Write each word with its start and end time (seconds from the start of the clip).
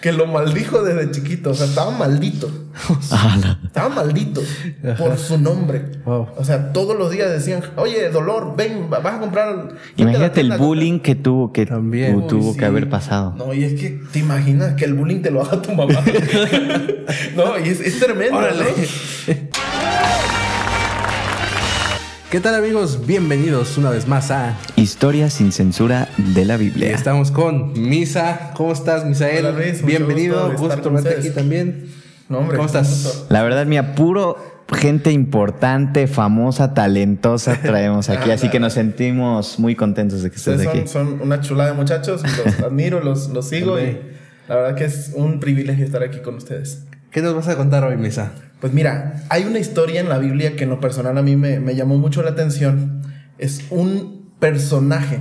que 0.00 0.12
lo 0.12 0.26
maldijo 0.26 0.82
desde 0.82 1.10
chiquito. 1.10 1.50
O 1.50 1.54
sea, 1.54 1.66
estaba 1.66 1.90
maldito. 1.90 2.50
estaba 3.66 3.88
maldito 3.88 4.42
por 4.96 5.16
su 5.18 5.38
nombre. 5.38 5.84
O 6.04 6.44
sea, 6.44 6.72
todos 6.72 6.96
los 6.96 7.10
días 7.10 7.30
decían, 7.30 7.62
oye, 7.76 8.08
dolor, 8.10 8.54
ven, 8.56 8.88
vas 8.90 9.04
a 9.04 9.20
comprar. 9.20 9.74
Imagínate 9.96 10.40
el 10.40 10.56
bullying 10.56 11.00
que 11.00 11.14
tuvo 11.14 11.52
que, 11.52 11.66
También. 11.66 12.26
tuvo 12.26 12.56
que 12.56 12.64
haber 12.64 12.88
pasado. 12.88 13.34
No, 13.36 13.52
y 13.52 13.64
es 13.64 13.80
que 13.80 14.00
te 14.12 14.20
imaginas 14.20 14.74
que 14.74 14.84
el 14.84 14.94
bullying 14.94 15.22
te 15.22 15.30
lo 15.30 15.42
haga 15.42 15.60
tu 15.60 15.72
mamá. 15.72 15.94
no, 17.36 17.58
y 17.58 17.68
es, 17.68 17.80
es 17.80 17.98
tremendo, 17.98 18.40
¿Qué 22.30 22.40
tal 22.40 22.54
amigos? 22.54 23.06
Bienvenidos 23.06 23.78
una 23.78 23.88
vez 23.88 24.06
más 24.06 24.30
a 24.30 24.54
Historia 24.76 25.30
sin 25.30 25.50
censura 25.50 26.10
de 26.18 26.44
la 26.44 26.58
Biblia. 26.58 26.90
Estamos 26.90 27.30
con 27.30 27.72
Misa. 27.72 28.50
¿Cómo 28.54 28.70
estás, 28.74 29.06
Misael? 29.06 29.46
Bienvenido. 29.82 30.52
Gusto, 30.52 30.90
verte 30.90 31.16
aquí 31.20 31.30
también. 31.30 31.90
¿Cómo 32.28 32.66
estás? 32.66 33.24
La 33.30 33.42
verdad, 33.42 33.64
mi 33.64 33.78
apuro 33.78 34.36
gente 34.76 35.10
importante, 35.10 36.06
famosa, 36.06 36.74
talentosa 36.74 37.62
traemos 37.62 38.10
aquí, 38.10 38.30
así 38.30 38.50
que 38.50 38.60
nos 38.60 38.74
sentimos 38.74 39.58
muy 39.58 39.74
contentos 39.74 40.22
de 40.22 40.30
que 40.30 40.36
estés 40.36 40.62
son, 40.62 40.68
aquí. 40.68 40.86
Son 40.86 41.22
una 41.22 41.40
chulada 41.40 41.70
de 41.70 41.76
muchachos, 41.76 42.22
los 42.22 42.60
admiro, 42.62 43.00
los, 43.00 43.30
los 43.30 43.48
sigo 43.48 43.80
y 43.80 43.96
la 44.46 44.56
verdad 44.56 44.74
que 44.74 44.84
es 44.84 45.12
un 45.14 45.40
privilegio 45.40 45.86
estar 45.86 46.02
aquí 46.02 46.18
con 46.18 46.34
ustedes. 46.34 46.87
¿Qué 47.10 47.22
nos 47.22 47.34
vas 47.34 47.48
a 47.48 47.56
contar 47.56 47.84
hoy, 47.84 47.96
Misa? 47.96 48.32
Pues 48.60 48.72
mira, 48.72 49.24
hay 49.30 49.44
una 49.44 49.58
historia 49.58 50.00
en 50.00 50.08
la 50.08 50.18
Biblia 50.18 50.56
que 50.56 50.64
en 50.64 50.70
lo 50.70 50.80
personal 50.80 51.16
a 51.16 51.22
mí 51.22 51.36
me, 51.36 51.74
llamó 51.74 51.96
mucho 51.96 52.22
la 52.22 52.30
atención. 52.30 53.02
Es 53.38 53.64
un 53.70 54.30
personaje 54.38 55.20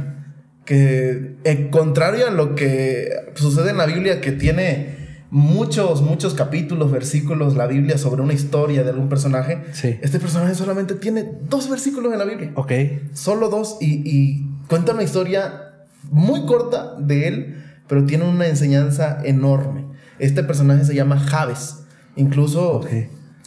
que, 0.66 1.38
en 1.46 1.70
contrario 1.70 2.27
a 2.27 2.32
lo 2.32 2.55
que 2.55 3.10
sucede 3.36 3.70
en 3.70 3.77
la 3.77 3.86
Biblia, 3.86 4.20
que 4.20 4.34
tiene 4.34 4.98
muchos, 5.30 6.02
muchos 6.02 6.34
capítulos, 6.34 6.91
versículos, 6.91 7.55
la 7.55 7.68
Biblia 7.68 7.98
sobre 7.98 8.22
una 8.22 8.34
historia 8.34 8.84
de 8.84 8.90
algún 8.90 9.07
personaje, 9.07 9.63
este 10.01 10.20
personaje 10.20 10.55
solamente 10.55 10.96
tiene 10.96 11.26
dos 11.48 11.70
versículos 11.70 12.12
en 12.12 12.20
la 12.20 12.26
Biblia. 12.26 12.51
Ok. 12.55 12.72
Solo 13.13 13.49
dos 13.49 13.77
y, 13.79 14.01
y 14.04 14.49
cuenta 14.68 14.94
una 14.94 15.04
historia 15.04 15.85
muy 16.12 16.46
corta 16.46 16.96
de 16.99 17.27
él, 17.29 17.63
pero 17.88 18.05
tiene 18.05 18.26
una 18.26 18.48
enseñanza 18.48 19.22
enorme. 19.24 19.87
Este 20.20 20.43
personaje 20.43 20.85
se 20.85 20.96
llama 20.96 21.20
Javes. 21.20 21.84
Incluso 22.15 22.82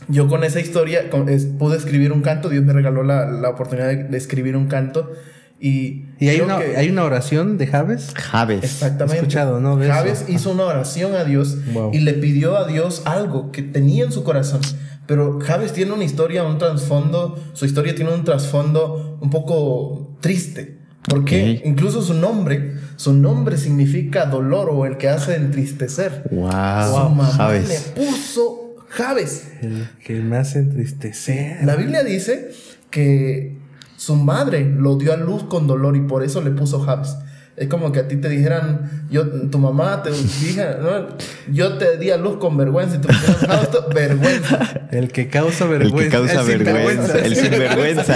yo 0.09 0.29
con 0.29 0.45
esa 0.45 0.61
historia 0.61 1.11
pude 1.11 1.77
escribir 1.77 2.13
un 2.13 2.23
canto. 2.23 2.49
Dios 2.49 2.65
me 2.65 2.73
regaló 2.73 3.03
la, 3.03 3.49
oportunidad 3.49 3.89
de, 3.89 4.17
escribir 4.17 4.57
un 4.57 4.67
canto. 4.67 5.11
Y, 5.61 6.07
hay, 6.21 6.41
una, 6.41 6.57
hay 6.57 6.89
una 6.89 7.05
oración 7.05 7.59
de 7.59 7.67
Javes. 7.67 8.13
Javes. 8.15 8.65
Exactamente. 8.65 9.19
escuchado, 9.19 9.61
¿no? 9.61 9.77
Javes 9.77 10.25
hizo 10.29 10.53
una 10.53 10.65
oración 10.65 11.15
a 11.15 11.25
Dios 11.25 11.59
y 11.93 12.01
le 12.01 12.15
pidió 12.15 12.57
a 12.57 12.67
Dios 12.67 13.03
algo 13.05 13.53
que 13.53 13.63
tenía 13.63 14.05
en 14.05 14.13
su 14.13 14.25
corazón. 14.25 14.61
Pero 15.07 15.41
Javes 15.41 15.73
tiene 15.73 15.93
una 15.93 16.05
historia, 16.05 16.45
un 16.45 16.59
trasfondo. 16.59 17.39
Su 17.53 17.67
historia 17.67 17.95
tiene 17.95 18.15
un 18.15 18.25
trasfondo 18.25 19.19
un 19.21 19.29
poco 19.31 20.17
triste. 20.21 20.79
Porque 21.09 21.63
incluso 21.65 22.03
su 22.03 22.15
nombre, 22.15 22.75
su 23.01 23.15
nombre 23.15 23.57
significa 23.57 24.27
dolor 24.27 24.69
o 24.71 24.85
el 24.85 24.99
que 24.99 25.09
hace 25.09 25.35
entristecer. 25.35 26.29
Wow. 26.31 26.51
Su 26.51 27.15
mamá 27.15 27.51
le 27.51 27.79
puso 27.97 28.77
Javes. 28.91 29.49
El 29.63 29.89
que 30.05 30.21
me 30.21 30.37
hace 30.37 30.59
entristecer. 30.59 31.65
La 31.65 31.77
Biblia 31.77 32.05
dice 32.05 32.51
que 32.91 33.57
su 33.97 34.17
madre 34.17 34.67
lo 34.67 34.97
dio 34.97 35.15
a 35.15 35.17
luz 35.17 35.45
con 35.45 35.67
dolor 35.67 35.97
y 35.97 36.03
por 36.03 36.23
eso 36.23 36.43
le 36.43 36.51
puso 36.51 36.81
Javes. 36.81 37.17
Es 37.61 37.69
como 37.69 37.93
que 37.93 38.01
a 38.01 38.09
ti 38.09 38.17
te 38.17 38.31
dijeran, 38.31 38.91
yo, 39.11 39.27
tu 39.27 39.59
mamá 39.59 40.03
te 40.03 40.11
dijera, 40.11 41.09
yo 41.53 41.77
te 41.77 41.99
di 41.99 42.11
a 42.11 42.17
luz 42.17 42.39
con 42.39 42.57
vergüenza 42.57 42.97
y 42.97 43.01
tú 43.01 43.09
me 43.89 43.95
vergüenza. 43.95 44.89
El 44.91 45.13
que 45.13 45.29
causa 45.29 45.67
vergüenza. 45.67 45.99
El 45.99 46.05
que 46.05 46.09
causa 46.09 46.43
vergüenza. 46.43 47.19
El 47.19 47.37
sinvergüenza. 47.37 48.15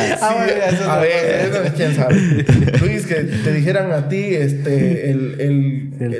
a 0.88 0.98
ver, 0.98 1.72
quién 1.76 1.94
sabe. 1.94 2.46
Luis, 2.80 3.04
que 3.04 3.16
te 3.16 3.52
dijeran 3.52 3.92
a 3.92 4.08
ti, 4.08 4.34
este, 4.34 5.10
el, 5.10 5.38
el, 5.38 5.93
el, 6.00 6.14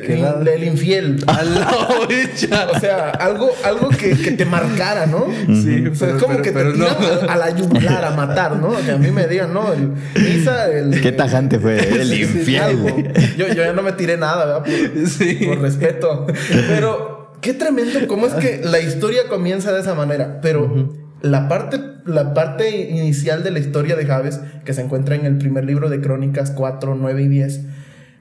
el, 0.49 0.65
infiel. 0.65 1.25
o 1.27 2.81
sea, 2.81 3.11
algo, 3.11 3.51
algo 3.65 3.89
que, 3.89 4.17
que 4.17 4.33
te 4.33 4.45
marcara, 4.45 5.07
¿no? 5.07 5.27
Sí. 5.47 5.87
O 5.87 5.95
sea, 5.95 6.11
es 6.11 6.23
como 6.23 6.41
que 6.43 6.53
te 6.53 6.65
no. 6.65 6.87
a, 6.87 7.33
a, 7.33 7.37
la 7.37 7.51
yugular, 7.51 8.05
a 8.05 8.11
matar, 8.13 8.57
¿no? 8.57 8.75
Que 8.85 8.93
a 8.93 8.99
mí 8.99 9.11
me 9.11 9.27
digan, 9.27 9.53
no, 9.53 9.73
el 9.73 9.93
Isa, 10.17 10.71
el. 10.71 11.01
Qué 11.01 11.13
tajante 11.13 11.59
fue, 11.59 11.79
el 12.01 12.13
infiel. 12.13 13.13
Yo, 13.37 13.49
yo 13.49 13.55
ya 13.55 13.73
no 13.73 13.83
me 13.83 13.93
tiré 13.93 14.17
nada, 14.17 14.47
¿verdad? 14.47 14.93
Por, 14.93 15.09
sí. 15.09 15.41
por 15.47 15.61
respeto. 15.61 16.27
Pero 16.69 17.33
qué 17.41 17.53
tremendo 17.55 18.07
cómo 18.07 18.27
es 18.27 18.35
que 18.35 18.61
la 18.65 18.81
historia 18.81 19.23
comienza 19.29 19.73
de 19.73 19.81
esa 19.81 19.95
manera. 19.95 20.41
Pero 20.41 20.93
la, 21.21 21.49
parte, 21.49 21.81
la 22.07 22.33
parte 22.33 22.91
inicial 22.91 23.43
de 23.43 23.51
la 23.51 23.59
historia 23.59 23.97
de 23.97 24.07
Javes, 24.07 24.41
que 24.65 24.73
se 24.73 24.83
encuentra 24.83 25.15
en 25.15 25.27
el 25.27 25.39
primer 25.39 25.65
libro 25.65 25.89
de 25.89 26.01
Crónicas 26.01 26.51
4, 26.53 26.95
9 26.95 27.23
y 27.23 27.29
10, 27.29 27.61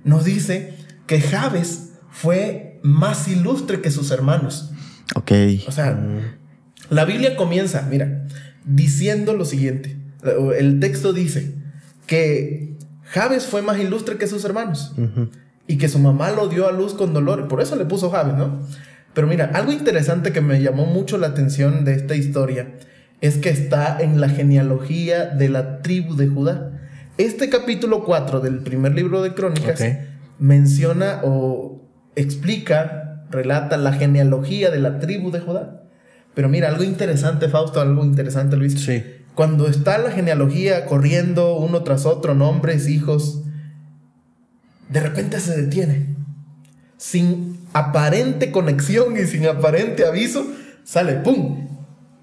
nos 0.03 0.25
dice 0.25 0.73
que 1.05 1.21
Javes 1.21 1.93
fue 2.09 2.79
más 2.83 3.27
ilustre 3.27 3.81
que 3.81 3.91
sus 3.91 4.11
hermanos. 4.11 4.71
Ok. 5.15 5.31
O 5.67 5.71
sea, 5.71 5.99
la 6.89 7.05
Biblia 7.05 7.35
comienza, 7.35 7.87
mira, 7.89 8.25
diciendo 8.65 9.33
lo 9.33 9.45
siguiente. 9.45 9.97
El 10.57 10.79
texto 10.79 11.13
dice 11.13 11.55
que 12.07 12.77
Javes 13.03 13.45
fue 13.45 13.61
más 13.61 13.79
ilustre 13.79 14.17
que 14.17 14.27
sus 14.27 14.45
hermanos. 14.45 14.93
Y 15.67 15.77
que 15.77 15.87
su 15.87 15.99
mamá 15.99 16.31
lo 16.31 16.47
dio 16.49 16.67
a 16.67 16.71
luz 16.71 16.93
con 16.93 17.13
dolor. 17.13 17.47
Por 17.47 17.61
eso 17.61 17.75
le 17.75 17.85
puso 17.85 18.09
Javes, 18.09 18.35
¿no? 18.35 18.67
Pero 19.13 19.27
mira, 19.27 19.51
algo 19.53 19.71
interesante 19.71 20.31
que 20.33 20.41
me 20.41 20.61
llamó 20.61 20.85
mucho 20.85 21.17
la 21.17 21.27
atención 21.27 21.85
de 21.85 21.93
esta 21.93 22.15
historia 22.15 22.73
es 23.21 23.37
que 23.37 23.49
está 23.49 23.97
en 24.01 24.19
la 24.19 24.27
genealogía 24.27 25.27
de 25.27 25.47
la 25.49 25.81
tribu 25.81 26.15
de 26.15 26.27
Judá. 26.27 26.81
Este 27.17 27.49
capítulo 27.49 28.03
4 28.03 28.41
del 28.41 28.59
primer 28.59 28.93
libro 28.95 29.21
de 29.21 29.33
Crónicas 29.33 29.81
menciona 30.39 31.21
o 31.23 31.81
explica, 32.15 33.25
relata 33.29 33.77
la 33.77 33.93
genealogía 33.93 34.71
de 34.71 34.79
la 34.79 34.99
tribu 34.99 35.31
de 35.31 35.39
Judá. 35.39 35.83
Pero 36.33 36.49
mira, 36.49 36.69
algo 36.69 36.83
interesante, 36.83 37.47
Fausto, 37.47 37.79
algo 37.79 38.03
interesante, 38.03 38.57
Luis. 38.57 38.79
Sí 38.79 39.03
cuando 39.35 39.67
está 39.67 39.97
la 39.97 40.11
genealogía 40.11 40.85
corriendo 40.85 41.57
uno 41.57 41.83
tras 41.83 42.05
otro, 42.05 42.35
nombres, 42.35 42.87
hijos, 42.87 43.41
de 44.89 44.99
repente 44.99 45.39
se 45.39 45.59
detiene. 45.59 46.15
Sin 46.97 47.59
aparente 47.73 48.51
conexión 48.51 49.17
y 49.17 49.25
sin 49.25 49.47
aparente 49.47 50.05
aviso, 50.05 50.45
sale, 50.83 51.15
¡pum! 51.15 51.67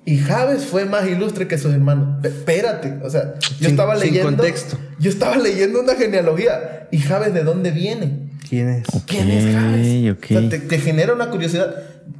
Y 0.04 0.18
Javes 0.18 0.64
fue 0.64 0.86
más 0.86 1.06
ilustre 1.06 1.46
que 1.46 1.58
sus 1.58 1.72
hermanos. 1.72 2.24
Espérate, 2.24 2.98
o 3.04 3.10
sea, 3.10 3.34
yo 3.60 3.68
estaba 3.68 3.94
leyendo. 3.94 4.36
contexto. 4.36 4.78
Yo 4.98 5.10
estaba 5.10 5.36
leyendo 5.36 5.80
una 5.80 5.94
genealogía. 5.94 6.88
¿Y 6.90 6.98
Javes 6.98 7.34
de 7.34 7.44
dónde 7.44 7.70
viene? 7.70 8.30
¿Quién 8.48 8.68
es? 8.68 8.86
¿Quién 9.06 9.30
es 9.30 9.54
Javes? 9.54 10.68
te, 10.68 10.78
genera 10.78 11.12
una 11.12 11.30
curiosidad. 11.30 11.74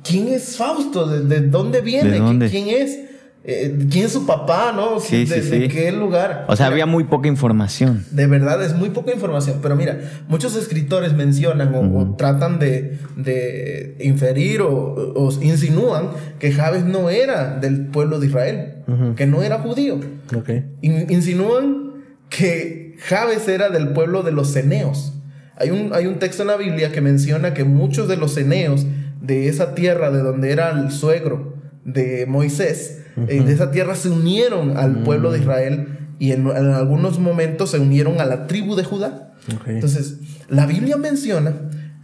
¿Quién 0.05 0.29
es 0.29 0.57
Fausto? 0.57 1.07
¿De, 1.07 1.41
dónde 1.41 1.81
viene? 1.81 2.21
¿Quién 2.51 2.69
es? 2.69 2.99
Eh, 3.43 3.87
quién 3.91 4.05
es 4.05 4.13
su 4.13 4.27
papá, 4.27 4.73
¿no? 4.75 5.01
Sí, 5.01 5.25
¿De, 5.25 5.43
sí, 5.43 5.69
qué 5.69 5.91
lugar? 5.93 6.45
O 6.49 6.57
sea, 6.57 6.67
había 6.67 6.85
muy 6.85 7.05
poca 7.05 7.27
información. 7.27 8.05
De 8.11 8.27
verdad, 8.27 8.63
es 8.63 8.75
muy 8.75 8.91
poca 8.91 9.13
información. 9.13 9.61
Pero 9.63 9.77
mira, 9.77 9.99
muchos 10.29 10.55
escritores 10.57 11.15
mencionan 11.15 11.75
o, 11.75 12.17
tratan 12.17 12.59
de, 12.59 13.97
inferir 14.01 14.61
o, 14.63 15.31
insinúan 15.41 16.11
que 16.39 16.53
Javes 16.53 16.85
no 16.85 17.09
era 17.09 17.57
del 17.59 17.87
pueblo 17.87 18.21
de 18.21 18.27
Israel, 18.27 18.75
que 19.17 19.27
no 19.27 19.43
era 19.43 19.59
judío. 19.59 20.01
insinúan 20.83 21.93
que 22.29 22.97
Javes 22.99 23.49
era 23.49 23.71
del 23.71 23.89
pueblo 23.89 24.23
de 24.23 24.33
los 24.33 24.53
ceneos. 24.53 25.15
Hay 25.57 25.71
un, 25.71 25.93
hay 25.95 26.07
un 26.07 26.19
texto 26.19 26.43
en 26.43 26.49
la 26.49 26.57
Biblia 26.57 26.93
que 26.93 27.01
menciona 27.01 27.55
que 27.55 27.65
muchos 27.65 28.07
de 28.07 28.17
los 28.17 28.35
ceneos 28.35 28.87
de 29.21 29.49
esa 29.49 29.75
tierra 29.75 30.11
de 30.11 30.21
donde 30.23 30.53
era 30.53 30.71
el 30.71 30.91
suegro 30.91 31.55
de 31.85 32.27
Moisés, 32.27 33.00
en 33.17 33.49
esa 33.49 33.71
tierra 33.71 33.95
se 33.95 34.09
unieron 34.09 34.77
al 34.77 35.03
pueblo 35.03 35.33
de 35.33 35.39
mm. 35.39 35.43
Israel 35.43 35.89
y 36.19 36.33
en, 36.33 36.47
algunos 36.49 37.19
momentos 37.19 37.71
se 37.71 37.79
unieron 37.79 38.21
a 38.21 38.27
la 38.27 38.47
tribu 38.47 38.77
de 38.77 38.85
Judá. 38.85 39.35
Entonces, 39.67 40.19
la 40.49 40.67
Biblia 40.67 40.97
menciona 40.97 41.55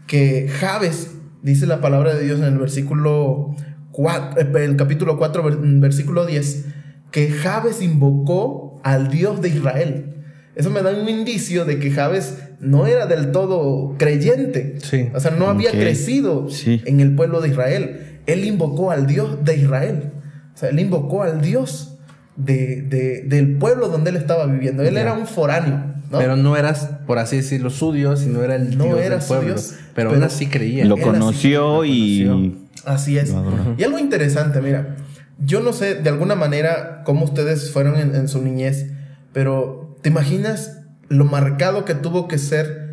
que 0.07 0.49
Javes, 0.49 1.11
dice 1.43 1.67
la 1.67 1.81
palabra 1.81 2.15
de 2.15 2.25
Dios 2.25 2.39
en 2.41 2.47
el 2.47 2.59
versículo 2.59 3.55
4, 3.93 4.41
eh, 4.41 4.65
el 4.65 4.77
capítulo 4.77 5.19
4, 5.19 5.59
versículo 5.81 6.27
10, 6.27 6.65
que 7.11 7.31
Javes 7.31 7.83
invocó 7.83 8.81
al 8.85 9.11
Dios 9.11 9.43
de 9.43 9.49
Israel. 9.51 10.15
Eso 10.55 10.71
me 10.71 10.83
da 10.83 10.91
un 10.91 11.09
indicio 11.09 11.67
de 11.67 11.79
que 11.79 11.91
Javes 11.91 12.39
no 12.61 12.87
era 12.87 13.07
del 13.07 13.33
todo 13.33 13.95
creyente. 13.99 14.79
O 15.15 15.21
sea, 15.21 15.31
no 15.33 15.49
había 15.49 15.71
crecido 15.71 16.49
en 16.65 17.01
el 17.01 17.15
pueblo 17.15 17.43
de 17.43 17.51
Israel. 17.51 18.21
Él 18.27 18.45
invocó 18.45 18.91
al 18.91 19.07
Dios 19.07 19.45
de 19.45 19.57
Israel. 19.57 20.13
O 20.57 20.59
sea, 20.59 20.71
él 20.71 20.81
invocó 20.81 21.23
al 21.23 21.43
Dios 21.43 21.99
de, 22.35 23.25
del 23.27 23.59
pueblo 23.59 23.89
donde 23.89 24.09
él 24.09 24.17
estaba 24.17 24.47
viviendo. 24.47 24.83
Él 24.83 24.97
era 24.97 25.13
un 25.13 25.27
foráneo. 25.27 25.95
Pero 26.11 26.37
no 26.37 26.57
eras, 26.57 26.89
por 27.07 27.19
así 27.19 27.37
decirlo, 27.37 27.69
su 27.69 27.93
Dios, 27.93 28.21
sino 28.21 28.43
era 28.43 28.57
el 28.57 28.79
no 28.79 28.85
Dios 28.85 29.01
era 29.01 29.19
del 29.19 29.27
pueblo. 29.27 29.49
Dios, 29.49 29.75
pero, 29.95 30.15
él 30.15 30.23
así 30.23 30.47
creía. 30.47 30.87
Lo 30.87 30.97
conoció 30.97 31.85
y... 31.85 32.59
Así 32.87 33.19
es. 33.19 33.35
Y 33.77 33.85
algo 33.85 33.99
interesante, 33.99 34.63
mira, 34.63 34.97
yo 35.45 35.61
no 35.61 35.75
sé 35.75 35.97
de 35.97 36.09
alguna 36.09 36.37
manera 36.37 37.03
cómo 37.05 37.27
ustedes 37.27 37.71
fueron 37.71 38.15
en, 38.15 38.29
su 38.29 38.41
niñez, 38.41 38.87
pero 39.35 39.99
¿te 40.01 40.09
imaginas 40.09 40.79
lo 41.09 41.27
marcado 41.27 41.85
que 41.85 41.95
tuvo 41.95 42.29
que 42.29 42.39
ser 42.39 42.87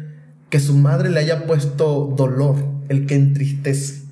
que 0.49 0.59
su 0.59 0.75
madre 0.75 1.09
le 1.09 1.21
haya 1.21 1.45
puesto 1.45 2.13
dolor, 2.17 2.57
el 2.89 3.05
que 3.05 3.15
entristece? 3.15 4.02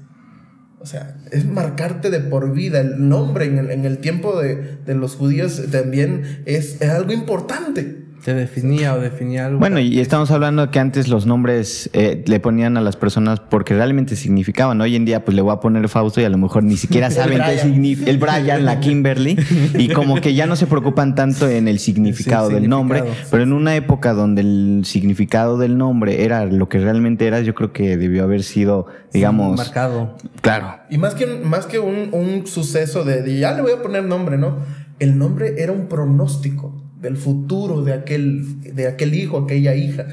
O 0.81 0.86
sea, 0.86 1.16
es 1.31 1.45
marcarte 1.45 2.10
de 2.10 2.19
por 2.19 2.54
vida. 2.54 2.81
El 2.81 3.07
nombre 3.07 3.45
en 3.45 3.86
el, 3.86 3.98
tiempo 4.00 4.42
de, 4.42 4.78
de, 4.86 4.95
los 4.95 5.16
judíos 5.16 5.62
también 5.72 6.44
es, 6.45 6.81
es 6.81 6.89
algo 6.89 7.12
importante. 7.12 8.00
Te 8.24 8.36
definía 8.36 8.94
o 8.94 9.00
definía 9.00 9.48
algo. 9.48 9.58
Bueno, 9.60 9.80
y 9.80 10.00
estamos 10.00 10.30
hablando 10.30 10.70
que 10.70 10.78
antes 10.78 11.08
los 11.08 11.26
nombres 11.26 11.90
eh, 11.94 12.24
le 12.28 12.40
ponían 12.40 12.78
a 12.78 12.82
las 12.82 12.96
personas 12.96 13.40
porque 13.40 13.74
realmente 13.74 14.16
significaban. 14.16 14.80
Hoy 14.80 14.96
en 14.96 15.06
día, 15.06 15.26
pues 15.26 15.34
le 15.34 15.42
voy 15.42 15.54
a 15.54 15.60
poner 15.60 15.90
Fausto 15.90 16.22
y 16.22 16.26
a 16.26 16.30
lo 16.30 16.38
mejor 16.38 16.64
ni 16.64 16.78
siquiera 16.78 17.10
saben 17.12 17.42
qué 17.44 17.58
significa 17.58 18.12
el 18.12 18.20
Brian, 18.20 18.64
la 18.64 18.80
Kimberly, 18.80 19.38
y 19.74 19.90
como 19.90 20.22
que 20.22 20.36
ya 20.36 20.46
no 20.46 20.56
se 20.56 20.68
preocupan 20.68 21.16
tanto 21.16 21.50
en 21.50 21.68
el 21.68 21.80
significado 21.80 22.50
del 22.50 22.70
nombre. 22.70 23.04
Pero 23.32 23.42
en 23.42 23.54
una 23.54 23.76
época 23.76 24.14
donde 24.14 24.42
el 24.42 24.82
significado 24.86 25.58
del 25.58 25.80
nombre 25.80 26.24
era 26.24 26.46
lo 26.46 26.70
que 26.70 26.78
realmente 26.78 27.26
era, 27.26 27.42
yo 27.42 27.56
creo 27.56 27.74
que 27.74 27.98
debió 27.98 28.24
haber 28.24 28.44
sido, 28.44 28.86
digamos. 29.12 29.58
marcado. 29.58 30.16
Claro. 30.42 30.76
Y 30.92 31.00
más 31.00 31.16
que, 31.16 31.26
más 31.26 31.66
que 31.66 31.80
un, 31.80 32.10
un 32.12 32.46
suceso 32.46 33.04
de, 33.04 33.24
de 33.24 33.40
ya 33.40 33.54
le 33.54 33.64
voy 33.64 33.72
a 33.72 33.82
poner 33.82 34.04
nombre, 34.04 34.38
¿no? 34.38 34.58
El 35.00 35.18
nombre 35.18 35.56
era 35.58 35.72
un 35.72 35.88
pronóstico 35.88 36.91
del 37.01 37.18
futuro 37.18 37.83
de 37.83 37.94
aquel, 37.94 38.62
de 38.75 38.88
aquel 38.88 39.15
hijo, 39.15 39.39
aquella 39.39 39.75
hija. 39.75 40.06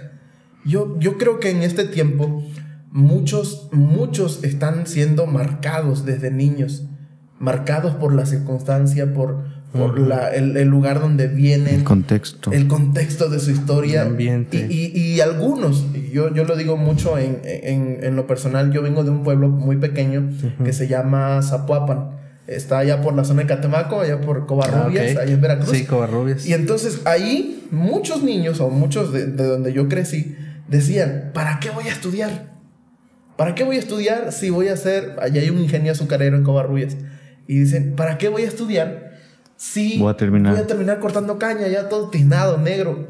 Yo, 0.64 0.98
yo 0.98 1.18
creo 1.18 1.38
que 1.38 1.50
en 1.50 1.62
este 1.62 1.84
tiempo 1.84 2.42
muchos, 2.90 3.68
muchos 3.72 4.42
están 4.42 4.86
siendo 4.86 5.26
marcados 5.26 6.04
desde 6.04 6.30
niños, 6.30 6.86
marcados 7.38 7.94
por 7.94 8.14
la 8.14 8.24
circunstancia, 8.24 9.12
por, 9.12 9.44
por 9.72 9.98
la, 9.98 10.30
el, 10.30 10.66
lugar 10.68 11.00
donde 11.00 11.28
vienen. 11.28 11.76
El 11.76 11.84
contexto. 11.84 12.52
El 12.52 12.66
contexto 12.68 13.28
de 13.28 13.38
su 13.38 13.50
historia. 13.50 14.02
El 14.02 14.08
ambiente. 14.08 14.66
Y, 14.70 14.98
y, 14.98 15.20
algunos, 15.20 15.86
yo, 16.10 16.34
yo 16.34 16.44
lo 16.44 16.56
digo 16.56 16.78
mucho 16.78 17.18
en, 17.18 17.40
en, 17.44 17.98
en, 18.02 18.16
lo 18.16 18.26
personal, 18.26 18.72
yo 18.72 18.82
vengo 18.82 19.04
de 19.04 19.10
un 19.10 19.22
pueblo 19.22 19.50
muy 19.50 19.76
pequeño 19.76 20.30
que 20.64 20.72
se 20.72 20.88
llama 20.88 21.42
Zapuapan 21.42 22.17
está 22.48 22.78
allá 22.78 23.02
por 23.02 23.14
la 23.14 23.24
zona 23.24 23.42
de 23.42 23.46
Catemaco, 23.46 24.00
allá 24.00 24.20
por 24.20 24.46
Covarrubias, 24.46 25.16
ah, 25.16 25.20
ahí 25.22 25.32
en 25.32 25.40
Veracruz. 25.40 25.76
Sí, 25.76 25.84
Covarrubias. 25.84 26.46
Y 26.46 26.54
entonces 26.54 27.02
ahí 27.04 27.68
muchos 27.70 28.22
niños 28.22 28.60
o 28.60 28.70
muchos 28.70 29.12
de, 29.12 29.26
donde 29.26 29.72
yo 29.72 29.88
crecí 29.88 30.34
decían, 30.66 31.30
¿para 31.34 31.60
qué 31.60 31.70
voy 31.70 31.84
a 31.88 31.92
estudiar? 31.92 32.56
¿Para 33.36 33.54
qué 33.54 33.64
voy 33.64 33.76
a 33.76 33.78
estudiar 33.78 34.32
si 34.32 34.50
voy 34.50 34.68
a 34.68 34.76
ser, 34.76 35.16
allá 35.20 35.42
hay 35.42 35.50
un 35.50 35.58
ingenio 35.58 35.92
azucarero 35.92 36.36
en 36.36 36.42
Covarrubias? 36.42 36.96
Y 37.46 37.60
dicen, 37.60 37.94
¿para 37.94 38.18
qué 38.18 38.28
voy 38.28 38.42
a 38.42 38.48
estudiar 38.48 39.12
si 39.56 39.98
voy 39.98 40.10
a 40.10 40.16
terminar, 40.16 40.54
voy 40.54 40.62
a 40.62 40.66
terminar 40.66 41.00
cortando 41.00 41.38
caña, 41.38 41.68
ya 41.68 41.88
todo 41.88 42.08
tiznado, 42.08 42.58
negro? 42.58 43.06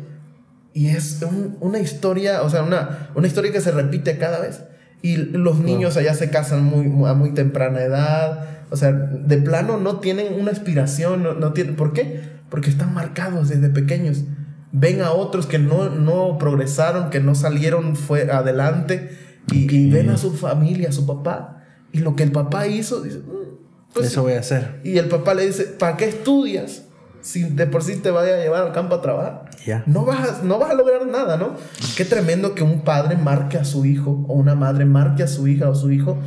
Y 0.75 0.89
es 0.89 1.21
una 1.61 1.79
historia, 1.79 2.43
o 2.43 2.51
sea, 2.51 2.63
una, 2.63 3.11
una 3.15 3.27
historia 3.27 3.53
que 3.53 3.61
se 3.61 3.71
repite 3.71 4.19
cada 4.19 4.41
vez. 4.41 4.63
Y 5.01 5.17
los 5.17 5.61
niños 5.61 5.97
allá 5.97 6.15
se 6.15 6.29
casan 6.29 6.65
muy, 6.65 7.09
a 7.09 7.15
muy 7.15 7.31
temprana 7.31 7.83
edad. 7.83 8.58
O 8.71 8.77
sea, 8.77 8.93
de 8.93 9.39
plano 9.39 9.79
no 9.79 10.01
tienen 10.01 10.39
una 10.39 10.51
aspiración, 10.51 11.23
no, 11.41 11.53
tienen... 11.53 11.77
¿Por 11.77 11.93
qué? 11.93 12.23
Porque 12.51 12.71
están 12.71 12.95
marcados 12.95 13.49
desde 13.49 13.69
pequeños. 13.71 14.25
Ven 14.73 15.01
a 15.03 15.13
otros 15.13 15.47
que 15.47 15.59
no, 15.59 15.89
no 15.89 16.39
progresaron, 16.39 17.11
que 17.11 17.21
no 17.21 17.35
salieron 17.35 17.97
fue 17.97 18.31
adelante 18.31 19.11
y, 19.53 19.91
ven 19.91 20.11
a 20.11 20.19
su 20.19 20.35
familia, 20.35 20.91
a 20.91 20.93
su 20.93 21.07
papá. 21.07 21.65
Y 21.93 22.01
lo 22.01 22.17
que 22.17 22.23
el 22.23 22.33
papá 22.33 22.67
hizo, 22.67 23.03
dice, 23.03 23.19
mm, 23.19 23.93
pues 23.95 24.09
eso 24.09 24.23
voy 24.23 24.35
a 24.35 24.41
hacer. 24.41 24.81
Y 24.85 24.99
el 24.99 25.09
papá 25.09 25.35
le 25.35 25.47
dice, 25.47 25.65
¿para 25.65 25.97
qué 25.97 26.07
estudias? 26.07 26.85
Si 27.21 27.43
de 27.43 27.67
por 27.67 27.83
sí 27.83 27.97
te 27.97 28.11
vaya 28.11 28.35
a 28.35 28.39
llevar 28.39 28.63
al 28.63 28.73
campo 28.73 28.95
a 28.95 29.03
trabajar. 29.03 29.51
No, 29.87 30.05
vas 30.05 30.43
no 30.45 30.59
vas 30.59 30.71
a 30.71 30.75
lograr 30.75 31.07
nada, 31.07 31.37
¿no? 31.37 31.55
Qué 31.97 32.05
tremendo 32.05 32.55
que 32.55 32.63
un 32.63 32.83
padre 32.83 33.17
marque 33.17 33.59
a 33.59 33.65
su 33.65 33.85
hijo 33.85 34.25
o 34.29 34.35
una 34.35 34.55
madre 34.55 34.85
marque 34.85 35.23
a 35.23 35.29
su 35.29 35.47
hija 35.49 35.69
o 35.69 35.75
su 35.75 35.91
hijo 35.91 36.19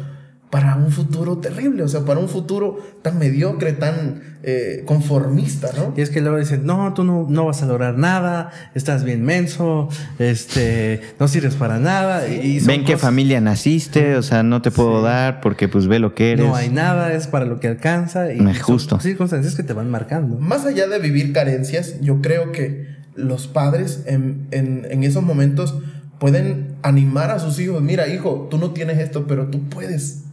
para 0.51 0.75
un 0.75 0.92
futuro 0.92 1.38
terrible, 1.38 1.81
o 1.81 1.88
sea, 1.88 2.01
para 2.01 2.19
un 2.19 2.27
futuro 2.27 2.77
tan 3.01 3.18
mediocre, 3.18 3.71
tan 3.71 4.21
eh, 4.44 4.83
conformista, 4.86 5.69
¿no? 5.77 5.94
Y 5.95 6.01
es 6.01 6.09
que 6.09 6.19
luego 6.19 6.38
dicen, 6.38 6.65
no, 6.65 6.94
tú 6.94 7.06
no, 7.06 7.25
no, 7.30 7.45
vas 7.45 7.63
a 7.63 7.65
lograr 7.65 7.98
nada, 7.98 8.51
estás 8.75 9.06
bien 9.06 9.24
menso, 9.24 9.88
este, 10.19 11.00
no 11.21 11.30
sirves 11.30 11.56
para 11.56 11.80
nada. 11.80 12.27
Y 12.27 12.59
Ven 12.59 12.83
qué 12.83 12.98
familia 12.98 13.39
naciste, 13.39 14.18
o 14.18 14.24
sea, 14.24 14.44
no 14.44 14.62
te 14.62 14.71
puedo 14.71 15.01
dar 15.01 15.39
porque 15.39 15.69
pues 15.69 15.88
ve 15.88 16.00
lo 16.00 16.13
que 16.13 16.33
eres. 16.33 16.45
No 16.45 16.53
hay 16.53 16.68
nada, 16.68 17.13
es 17.13 17.27
para 17.27 17.45
lo 17.45 17.62
que 17.62 17.69
alcanza. 17.69 18.33
Y 18.33 18.45
es 18.45 18.62
justo. 18.62 18.95
Son 18.95 19.01
circunstancias 19.01 19.56
que 19.56 19.63
te 19.63 19.71
van 19.71 19.89
marcando. 19.89 20.38
Más 20.38 20.65
allá 20.65 20.86
de 20.88 21.00
vivir 21.00 21.31
carencias, 21.31 21.95
yo 22.01 22.21
creo 22.21 22.51
que 22.51 22.88
los 23.15 23.48
padres 23.48 24.03
en, 24.06 24.48
en, 24.51 24.86
en 24.89 25.03
esos 25.03 25.24
momentos 25.24 25.77
pueden 26.19 26.75
animar 26.83 27.31
a 27.31 27.39
sus 27.39 27.57
hijos, 27.59 27.81
mira 27.81 28.09
hijo, 28.09 28.48
tú 28.51 28.57
no 28.57 28.71
tienes 28.71 29.00
esto, 29.00 29.27
pero 29.27 29.48
tú 29.48 29.69
puedes 29.69 30.25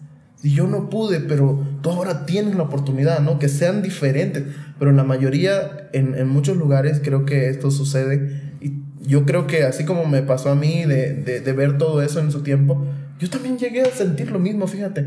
y 0.42 0.54
yo 0.54 0.66
no 0.66 0.88
pude, 0.88 1.20
pero 1.20 1.66
tú 1.82 1.90
ahora 1.90 2.24
tienes 2.24 2.54
la 2.54 2.64
oportunidad, 2.64 3.20
¿no? 3.20 3.38
Que 3.38 3.48
sean 3.48 3.82
diferentes. 3.82 4.44
Pero 4.78 4.90
en 4.90 4.96
la 4.96 5.04
mayoría, 5.04 5.88
en, 5.92 6.14
en 6.14 6.28
muchos 6.28 6.56
lugares, 6.56 7.00
creo 7.02 7.24
que 7.24 7.48
esto 7.48 7.70
sucede. 7.70 8.54
Y 8.60 8.74
yo 9.02 9.24
creo 9.24 9.46
que 9.46 9.64
así 9.64 9.84
como 9.84 10.06
me 10.06 10.22
pasó 10.22 10.50
a 10.50 10.54
mí 10.54 10.84
de, 10.84 11.14
de, 11.14 11.40
de 11.40 11.52
ver 11.52 11.76
todo 11.78 12.02
eso 12.02 12.20
en 12.20 12.30
su 12.30 12.42
tiempo, 12.42 12.86
yo 13.18 13.28
también 13.28 13.58
llegué 13.58 13.82
a 13.82 13.90
sentir 13.90 14.30
lo 14.30 14.38
mismo, 14.38 14.68
fíjate. 14.68 15.04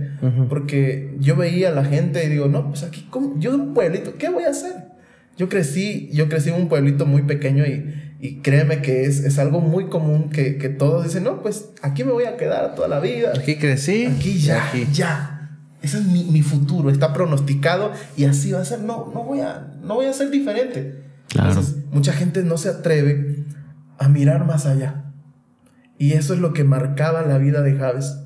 Porque 0.49 1.15
yo 1.19 1.37
veía 1.37 1.69
a 1.69 1.71
la 1.71 1.85
gente 1.85 2.25
y 2.25 2.29
digo, 2.29 2.47
no, 2.47 2.67
pues 2.69 2.83
aquí, 2.83 3.07
¿cómo? 3.09 3.39
yo 3.39 3.53
en 3.53 3.61
un 3.61 3.73
pueblito, 3.73 4.15
¿qué 4.17 4.29
voy 4.29 4.43
a 4.43 4.49
hacer? 4.49 4.73
Yo 5.37 5.47
crecí, 5.47 6.09
yo 6.11 6.27
crecí 6.27 6.49
en 6.49 6.55
un 6.55 6.67
pueblito 6.67 7.05
muy 7.05 7.21
pequeño 7.21 7.65
y, 7.65 8.00
y 8.23 8.35
créeme 8.41 8.83
que 8.83 9.05
es, 9.05 9.21
es, 9.21 9.39
algo 9.39 9.61
muy 9.61 9.87
común 9.87 10.29
que, 10.29 10.59
que, 10.59 10.69
todos 10.69 11.05
dicen, 11.05 11.23
no, 11.23 11.41
pues 11.41 11.69
aquí 11.81 12.03
me 12.03 12.11
voy 12.11 12.25
a 12.25 12.37
quedar 12.37 12.75
toda 12.75 12.87
la 12.87 12.99
vida. 12.99 13.33
Aquí 13.35 13.55
crecí. 13.55 14.05
Aquí 14.05 14.37
ya, 14.37 14.67
aquí. 14.67 14.87
ya. 14.93 15.57
Ese 15.81 15.97
es 15.97 16.05
mi, 16.05 16.25
mi, 16.25 16.43
futuro, 16.43 16.91
está 16.91 17.13
pronosticado 17.13 17.91
y 18.15 18.25
así 18.25 18.51
va 18.51 18.61
a 18.61 18.65
ser. 18.65 18.81
No, 18.81 19.09
no, 19.11 19.23
voy, 19.23 19.39
a, 19.39 19.73
no 19.81 19.95
voy 19.95 20.05
a 20.05 20.13
ser 20.13 20.29
diferente. 20.29 21.03
Claro. 21.29 21.63
mucha 21.91 22.13
gente 22.13 22.43
no 22.43 22.57
se 22.57 22.69
atreve 22.69 23.43
a 23.97 24.07
mirar 24.07 24.45
más 24.45 24.67
allá. 24.67 25.05
Y 25.97 26.13
eso 26.13 26.35
es 26.35 26.39
lo 26.39 26.53
que 26.53 26.63
marcaba 26.63 27.23
la 27.23 27.39
vida 27.39 27.63
de 27.63 27.75
Javes. 27.75 28.17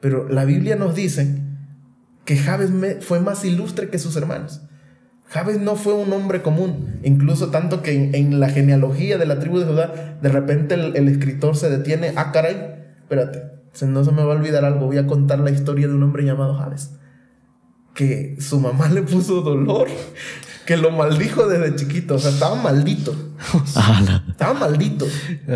Pero 0.00 0.28
la 0.28 0.44
Biblia 0.44 0.76
nos 0.76 0.94
dice 0.94 1.40
que 2.26 2.36
Javes 2.36 2.70
fue 3.00 3.20
más 3.20 3.42
ilustre 3.46 3.88
que 3.88 3.98
sus 3.98 4.16
hermanos. 4.16 4.60
Javes 5.30 5.60
no 5.60 5.76
fue 5.76 5.94
un 5.94 6.12
hombre 6.12 6.42
común, 6.42 6.98
incluso 7.04 7.50
tanto 7.50 7.82
que 7.82 8.10
en, 8.14 8.40
la 8.40 8.48
genealogía 8.48 9.16
de 9.16 9.26
la 9.26 9.38
tribu 9.38 9.60
de 9.60 9.66
Judá, 9.66 10.18
de 10.20 10.28
repente 10.28 10.74
el, 10.74 11.08
escritor 11.08 11.56
se 11.56 11.70
detiene, 11.70 12.12
ah, 12.16 12.32
caray, 12.32 12.74
espérate, 13.00 13.42
no 13.86 14.04
se 14.04 14.10
me 14.10 14.24
va 14.24 14.32
a 14.32 14.36
olvidar 14.36 14.64
algo, 14.64 14.86
voy 14.86 14.98
a 14.98 15.06
contar 15.06 15.38
la 15.38 15.50
historia 15.50 15.86
de 15.86 15.94
un 15.94 16.02
hombre 16.02 16.24
llamado 16.24 16.54
Javes, 16.56 16.90
que 17.94 18.36
su 18.40 18.58
mamá 18.58 18.88
le 18.92 19.02
puso 19.02 19.42
dolor 19.42 19.88
que 20.66 20.76
lo 20.76 20.92
maldijo 20.92 21.48
desde 21.48 21.74
chiquito. 21.74 22.14
O 22.14 22.18
sea, 22.20 22.30
estaba 22.30 22.54
maldito. 22.54 23.12
Estaba 24.28 24.54
maldito 24.54 25.06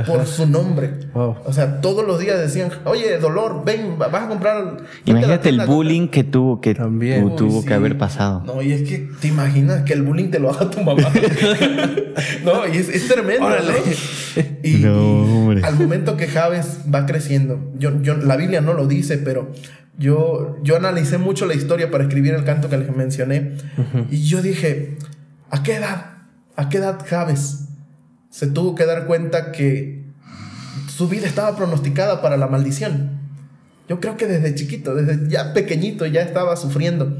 por 0.07 0.27
su 0.27 0.47
nombre. 0.47 0.93
O 1.13 1.53
sea, 1.53 1.81
todos 1.81 2.07
los 2.07 2.19
días 2.19 2.39
decían, 2.39 2.71
oye, 2.85 3.19
dolor, 3.19 3.63
ven, 3.65 3.99
vas 3.99 4.15
a 4.15 4.29
comprar. 4.29 4.79
Imagínate 5.05 5.49
el 5.49 5.61
bullying 5.67 6.09
que 6.09 6.25
tuvo 6.25 6.61
que, 6.61 6.75
También. 6.75 7.37
tuvo 7.37 7.65
que 7.65 7.75
haber 7.75 7.99
pasado. 7.99 8.43
No, 8.45 8.63
y 8.63 8.73
es 8.73 8.89
que 8.89 9.09
te 9.21 9.29
imaginas 9.29 9.83
que 9.83 9.93
el 9.93 10.03
bullying 10.03 10.31
te 10.31 10.39
lo 10.39 10.51
haga 10.51 10.71
tu 10.71 10.81
mamá. 10.83 11.03
no, 12.45 12.67
y 12.69 12.79
es, 12.79 13.09
tremendo, 13.09 13.49
Y, 14.63 14.85
al 14.85 15.77
momento 15.79 16.17
que 16.17 16.27
Javes 16.27 16.81
va 16.93 17.07
creciendo, 17.07 17.73
yo, 17.77 18.01
yo, 18.03 18.17
la 18.17 18.37
Biblia 18.37 18.61
no 18.61 18.75
lo 18.75 18.87
dice, 18.87 19.19
pero 19.19 19.51
yo, 19.99 20.57
yo 20.63 20.77
analicé 20.77 21.19
mucho 21.19 21.47
la 21.47 21.55
historia 21.55 21.91
para 21.91 22.05
escribir 22.05 22.35
el 22.35 22.45
canto 22.45 22.69
que 22.69 22.79
les 22.79 22.95
mencioné. 22.95 23.53
Y 24.11 24.23
yo 24.25 24.43
dije, 24.43 24.97
¿a 25.51 25.63
qué 25.63 25.77
edad? 25.77 26.07
¿A 26.57 26.69
qué 26.69 26.79
edad 26.79 27.05
Javes 27.05 27.64
se 28.35 28.49
tuvo 28.49 28.75
que 28.75 28.85
dar 28.85 29.07
cuenta 29.07 29.53
que 29.53 30.03
su 30.89 31.09
vida 31.09 31.25
estaba 31.25 31.57
pronosticada 31.57 32.21
para 32.21 32.37
la 32.37 32.49
maldición? 32.49 33.21
Yo 33.89 34.01
creo 34.01 34.17
que 34.17 34.27
desde 34.27 34.57
chiquito, 34.57 34.97
desde 34.97 35.31
ya 35.31 35.53
pequeñito, 35.53 36.05
ya 36.05 36.23
estaba 36.23 36.57
sufriendo. 36.57 37.17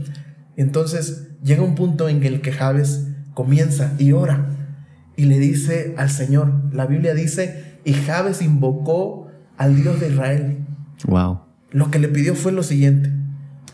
Entonces 0.57 1.29
llega 1.41 1.63
un 1.63 1.77
punto 1.77 2.09
en 2.09 2.25
el 2.25 2.41
que 2.41 2.51
Javes 2.51 3.07
comienza 3.33 3.93
y 3.97 4.11
ora 4.11 4.49
y 5.15 5.27
le 5.27 5.39
dice 5.39 5.95
al 5.99 6.11
Señor, 6.11 6.53
la 6.73 6.87
Biblia 6.87 7.15
dice, 7.15 7.79
y 7.85 7.93
Javes 7.93 8.43
invocó 8.43 9.29
al 9.57 9.81
Dios 9.81 10.01
de 10.01 10.09
Israel. 10.09 10.67
Wow. 11.07 11.43
Lo 11.71 11.93
que 11.93 12.01
le 12.01 12.09
pidió 12.09 12.35
fue 12.35 12.51
lo 12.51 12.65
siguiente. 12.65 13.13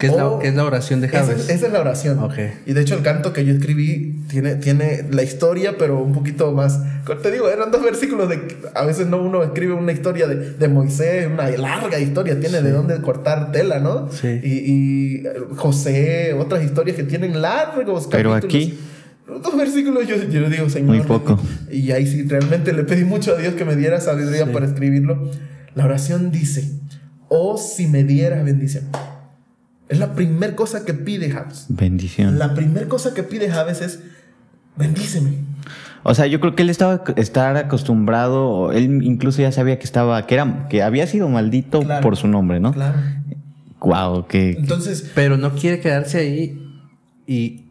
¿Qué 0.00 0.06
es, 0.06 0.14
la, 0.14 0.38
es 0.42 0.54
la, 0.54 0.64
oración 0.64 1.02
de 1.02 1.08
Javes? 1.08 1.50
Esa, 1.50 1.66
es 1.66 1.72
la 1.74 1.80
oración. 1.80 2.18
Okay. 2.20 2.52
Y 2.64 2.72
de 2.72 2.80
hecho 2.80 2.94
el 2.94 3.02
canto 3.02 3.34
que 3.34 3.44
yo 3.44 3.52
escribí 3.52 4.24
tiene, 4.30 4.54
tiene 4.54 5.04
la 5.10 5.22
historia, 5.22 5.76
pero 5.76 5.98
un 5.98 6.14
poquito 6.14 6.52
más... 6.52 6.80
Te 7.22 7.30
digo, 7.30 7.50
eran 7.50 7.70
dos 7.70 7.82
versículos 7.82 8.30
de... 8.30 8.40
A 8.74 8.86
veces 8.86 9.08
no 9.08 9.22
uno 9.22 9.42
escribe 9.42 9.74
una 9.74 9.92
historia 9.92 10.26
de, 10.26 10.52
de 10.54 10.68
Moisés, 10.68 11.28
una 11.30 11.50
larga 11.50 11.98
historia, 11.98 12.40
tiene 12.40 12.62
de 12.62 12.70
dónde 12.70 12.98
cortar 13.02 13.52
tela, 13.52 13.78
¿no? 13.78 14.10
Sí. 14.10 14.40
Y, 14.42 14.72
y, 14.72 15.22
José, 15.56 16.32
otras 16.32 16.64
historias 16.64 16.96
que 16.96 17.04
tienen 17.04 17.42
largos 17.42 18.08
Pero 18.10 18.32
aquí... 18.32 18.78
Dos 19.26 19.56
versículos 19.56 20.08
yo, 20.08 20.16
yo 20.16 20.48
digo, 20.48 20.70
Señor. 20.70 20.96
Muy 20.96 21.06
poco. 21.06 21.38
Y 21.70 21.92
ahí 21.92 22.06
sí, 22.06 22.22
realmente 22.22 22.72
le 22.72 22.84
pedí 22.84 23.04
mucho 23.04 23.34
a 23.34 23.38
Dios 23.38 23.52
que 23.52 23.66
me 23.66 23.76
diera 23.76 24.00
sabiduría 24.00 24.50
para 24.50 24.64
escribirlo. 24.64 25.30
La 25.74 25.84
oración 25.84 26.30
dice, 26.30 26.80
oh 27.28 27.58
si 27.58 27.86
me 27.86 28.02
dieras 28.02 28.44
bendición. 28.44 28.84
Es 29.90 29.98
la 29.98 30.14
primera 30.14 30.54
cosa 30.54 30.84
que 30.84 30.94
pide 30.94 31.30
Javes. 31.30 31.66
Bendición. 31.68 32.38
La 32.38 32.54
primera 32.54 32.86
cosa 32.88 33.12
que 33.12 33.24
pide 33.24 33.50
Javes 33.50 33.82
es 33.82 34.00
bendíceme. 34.76 35.32
O 36.04 36.14
sea, 36.14 36.26
yo 36.26 36.38
creo 36.38 36.54
que 36.54 36.62
él 36.62 36.70
estaba 36.70 37.02
estar 37.16 37.56
acostumbrado, 37.56 38.70
él 38.72 39.02
incluso 39.02 39.42
ya 39.42 39.50
sabía 39.50 39.78
que 39.80 39.84
estaba, 39.84 40.26
que 40.28 40.34
era, 40.36 40.68
que 40.68 40.84
había 40.84 41.08
sido 41.08 41.28
maldito 41.28 41.82
por 42.02 42.16
su 42.16 42.28
nombre, 42.28 42.60
¿no? 42.60 42.72
Claro. 42.72 42.98
Wow, 43.80 44.26
que. 44.28 44.52
Entonces. 44.52 45.10
Pero 45.14 45.36
no 45.36 45.54
quiere 45.56 45.80
quedarse 45.80 46.18
ahí 46.18 46.70
y 47.26 47.64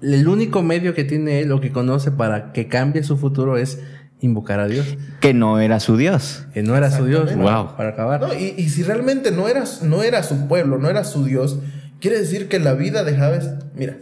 el 0.00 0.26
único 0.28 0.62
medio 0.62 0.94
que 0.94 1.04
tiene 1.04 1.40
él 1.40 1.52
o 1.52 1.60
que 1.60 1.72
conoce 1.72 2.10
para 2.10 2.52
que 2.52 2.68
cambie 2.68 3.04
su 3.04 3.18
futuro 3.18 3.58
es 3.58 3.80
invocar 4.20 4.60
a 4.60 4.66
Dios. 4.66 4.96
Que 5.20 5.34
no 5.34 5.60
era 5.60 5.80
su 5.80 5.96
Dios. 5.96 6.46
Que 6.52 6.62
no 6.62 6.76
era 6.76 6.90
su 6.90 7.04
Dios. 7.06 7.34
Wow. 7.34 7.76
Para 7.76 7.90
acabar. 7.90 8.28
y, 8.38 8.68
si 8.68 8.82
realmente 8.82 9.30
no 9.30 9.48
era, 9.48 9.64
no 9.82 10.02
era 10.02 10.22
su 10.22 10.46
pueblo, 10.46 10.78
no 10.78 10.88
era 10.88 11.04
su 11.04 11.24
Dios, 11.24 11.58
quiere 12.00 12.18
decir 12.18 12.48
que 12.48 12.58
la 12.58 12.74
vida 12.74 13.04
de 13.04 13.16
Javes, 13.16 13.50
mira, 13.74 13.98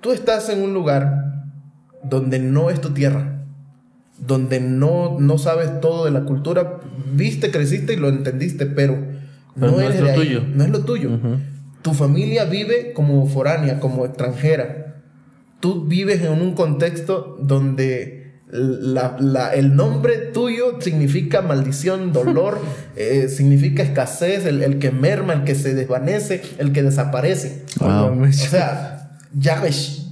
tú 0.00 0.12
estás 0.12 0.48
en 0.48 0.62
un 0.62 0.74
lugar 0.74 1.28
donde 2.02 2.38
no 2.38 2.70
es 2.70 2.80
tu 2.80 2.90
tierra, 2.90 3.44
donde 4.18 4.60
no, 4.60 5.18
no 5.18 5.38
sabes 5.38 5.80
todo 5.80 6.04
de 6.04 6.10
la 6.10 6.24
cultura, 6.24 6.80
viste, 7.12 7.50
creciste 7.50 7.94
y 7.94 7.96
lo 7.96 8.08
entendiste, 8.08 8.66
pero, 8.66 8.98
no, 9.54 9.80
es 9.80 10.00
lo 10.00 10.14
tuyo. 10.14 10.42
No 10.54 10.64
es 10.64 10.70
lo 10.70 10.80
tuyo. 10.84 11.18
Tu 11.82 11.94
familia 11.94 12.44
vive 12.44 12.92
como 12.92 13.26
foránea, 13.26 13.80
como 13.80 14.04
extranjera. 14.04 15.02
Tú 15.60 15.86
vives 15.86 16.22
en 16.22 16.32
un 16.40 16.54
contexto 16.54 17.36
donde 17.40 18.17
la, 18.50 19.50
el 19.54 19.76
nombre 19.76 20.16
tuyo 20.16 20.80
significa 20.80 21.42
maldición, 21.42 22.12
dolor, 22.12 22.60
eh, 22.96 23.28
significa 23.28 23.82
escasez, 23.82 24.46
el, 24.46 24.78
que 24.78 24.90
merma, 24.90 25.34
el 25.34 25.44
que 25.44 25.54
se 25.54 25.74
desvanece, 25.74 26.42
el 26.58 26.72
que 26.72 26.82
desaparece. 26.82 27.64
O 27.80 28.32
sea, 28.32 29.10
ves 29.62 30.04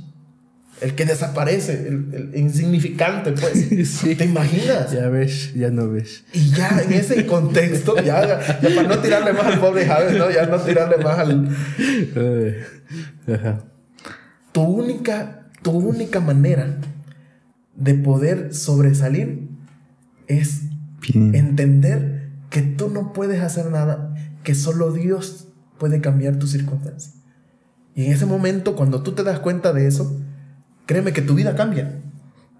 el 0.83 0.95
que 0.95 1.07
desaparece, 1.07 1.88
el, 1.88 2.33
insignificante, 2.35 3.33
pues. 3.33 4.00
¿Te 4.19 4.25
imaginas? 4.25 4.93
Ya 4.93 5.09
ves, 5.09 5.55
ya 5.55 5.71
no 5.71 5.88
ves. 5.88 6.25
Y 6.35 6.50
ya 6.50 6.83
en 6.83 6.93
ese 6.93 7.25
contexto, 7.25 7.97
ya, 8.02 8.40
para 8.61 8.83
no 8.83 8.99
tirarle 8.99 9.33
más 9.33 9.47
al 9.47 9.59
pobre 9.59 9.87
Javes, 9.87 10.19
¿no? 10.19 10.31
Ya 10.31 10.45
no 10.45 10.59
tirarle 10.59 10.99
más 10.99 11.19
al. 11.19 11.49
Tu 14.52 14.61
única, 14.61 15.47
tu 15.62 15.71
única 15.71 16.21
manera 16.21 16.76
de 17.76 17.95
poder 17.95 18.54
sobresalir 18.54 19.49
es 20.26 20.62
entender 21.14 22.30
que 22.50 22.62
tú 22.62 22.88
no 22.88 23.12
puedes 23.12 23.42
hacer 23.42 23.71
nada, 23.71 24.14
que 24.42 24.54
solo 24.54 24.92
Dios 24.92 25.49
puede 25.78 26.00
cambiar 26.00 26.38
tu 26.38 26.47
circunstancia. 26.47 27.12
Y 27.95 28.06
en 28.06 28.12
ese 28.12 28.26
momento, 28.26 28.76
cuando 28.76 29.02
tú 29.02 29.12
te 29.12 29.23
das 29.23 29.40
cuenta 29.40 29.73
de 29.73 29.87
eso, 29.87 30.21
créeme 30.87 31.12
que 31.12 31.23
tu 31.23 31.35
vida 31.35 31.54
cambia. 31.54 32.00